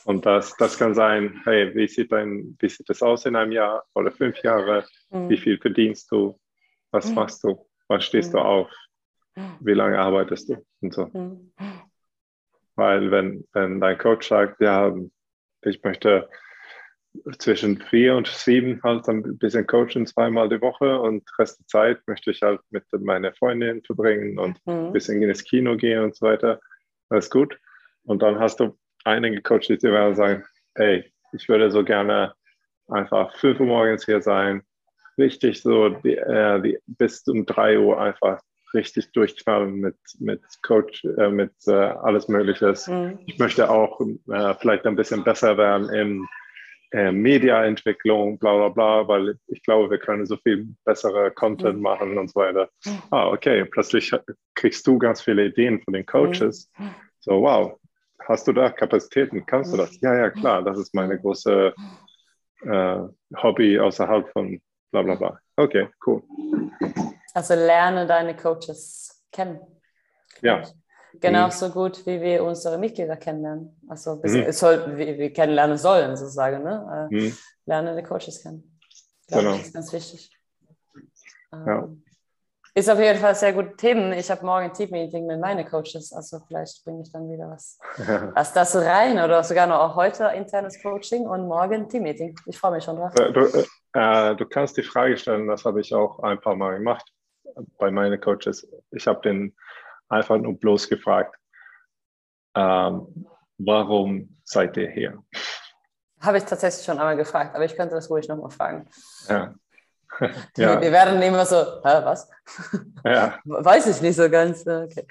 [0.06, 3.52] Und das, das kann sein, hey, wie sieht, dein, wie sieht das aus in einem
[3.52, 4.86] Jahr oder fünf Jahre?
[5.12, 5.30] Mhm.
[5.30, 6.40] Wie viel verdienst du?
[6.92, 7.16] Was mhm.
[7.16, 7.68] machst du?
[7.88, 8.38] Was stehst mhm.
[8.38, 8.72] du auf?
[9.60, 10.66] Wie lange arbeitest du?
[10.82, 11.10] Und so.
[12.80, 14.96] Weil wenn, wenn dein Coach sagt, ja,
[15.64, 16.30] ich möchte
[17.38, 22.08] zwischen vier und sieben halt ein bisschen coachen, zweimal die Woche und Rest der Zeit
[22.08, 24.88] möchte ich halt mit meiner Freundin verbringen und mhm.
[24.88, 26.60] ein bisschen ins Kino gehen und so weiter.
[27.10, 27.60] Das ist gut.
[28.04, 32.34] Und dann hast du einige Coaches, die werden sagen, hey, ich würde so gerne
[32.88, 34.62] einfach fünf Uhr morgens hier sein,
[35.18, 38.40] richtig so die, äh, die, bis um drei Uhr einfach
[38.74, 42.74] richtig durchknallen mit, mit Coach, äh, mit äh, alles Mögliche.
[42.88, 43.20] Mhm.
[43.26, 46.28] Ich möchte auch äh, vielleicht ein bisschen besser werden in
[46.92, 51.84] äh, Mediaentwicklung, bla bla bla, weil ich glaube, wir können so viel bessere Content mhm.
[51.84, 52.70] machen und so weiter.
[52.86, 53.02] Mhm.
[53.12, 54.12] Ah, okay, plötzlich
[54.56, 56.72] kriegst du ganz viele Ideen von den Coaches.
[56.78, 56.90] Mhm.
[57.20, 57.80] So, wow,
[58.28, 59.46] hast du da Kapazitäten?
[59.46, 60.00] Kannst du das?
[60.02, 61.74] Ja, ja, klar, das ist meine große
[62.62, 63.00] äh,
[63.36, 64.60] Hobby außerhalb von
[64.92, 65.40] bla bla bla.
[65.58, 66.24] Okay, cool.
[67.34, 69.60] Also lerne deine Coaches kennen.
[70.42, 70.64] Ja.
[71.14, 71.72] Genauso mhm.
[71.72, 73.76] gut, wie wir unsere Mitglieder kennenlernen.
[73.88, 74.52] Also mhm.
[74.52, 76.64] soll, wie wir kennenlernen sollen, sozusagen.
[76.64, 77.10] Ne?
[77.12, 77.38] Äh, mhm.
[77.66, 78.80] Lerne die Coaches kennen.
[79.28, 79.52] Genau.
[79.52, 80.32] Das ist ganz wichtig.
[81.52, 81.84] Ja.
[81.84, 82.04] Ähm,
[82.76, 84.14] ist auf jeden Fall sehr gute Themen.
[84.14, 87.80] Ich habe morgen ein Team-Meeting mit meinen Coaches, also vielleicht bringe ich dann wieder was,
[88.36, 92.36] was das rein oder sogar noch auch heute internes Coaching und morgen Team-Meeting.
[92.46, 93.12] Ich freue mich schon drauf.
[93.20, 96.78] Äh, du, äh, du kannst die Frage stellen, das habe ich auch ein paar Mal
[96.78, 97.12] gemacht
[97.78, 98.68] bei meinen Coaches.
[98.92, 99.56] Ich habe den
[100.08, 101.36] einfach nur bloß gefragt,
[102.56, 103.28] ähm,
[103.58, 105.24] warum seid ihr hier?
[106.22, 108.90] Habe ich tatsächlich schon einmal gefragt, aber ich könnte das ruhig nochmal fragen.
[109.28, 109.54] Ja.
[110.58, 110.82] ja.
[110.82, 112.30] Wir werden immer so, hä, was?
[113.06, 113.40] Ja.
[113.46, 114.66] Weiß ich nicht so ganz.
[114.68, 115.06] Okay.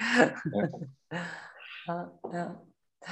[1.86, 2.12] Ja.
[2.32, 2.62] ja.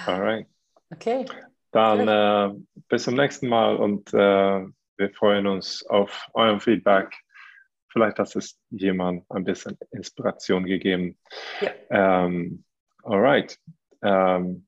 [0.06, 0.46] Alright.
[0.92, 1.24] Okay.
[1.72, 2.54] Dann äh,
[2.88, 4.66] bis zum nächsten Mal und äh,
[4.98, 7.14] wir freuen uns auf euren Feedback.
[7.97, 11.18] Vielleicht hat es jemand ein bisschen Inspiration gegeben.
[11.62, 12.26] Ja.
[12.26, 12.62] Ähm,
[13.03, 13.59] alright.
[14.03, 14.66] Ähm,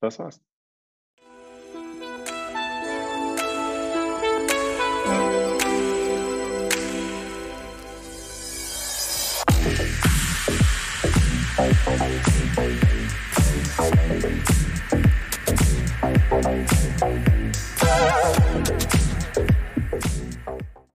[0.00, 0.42] das war's.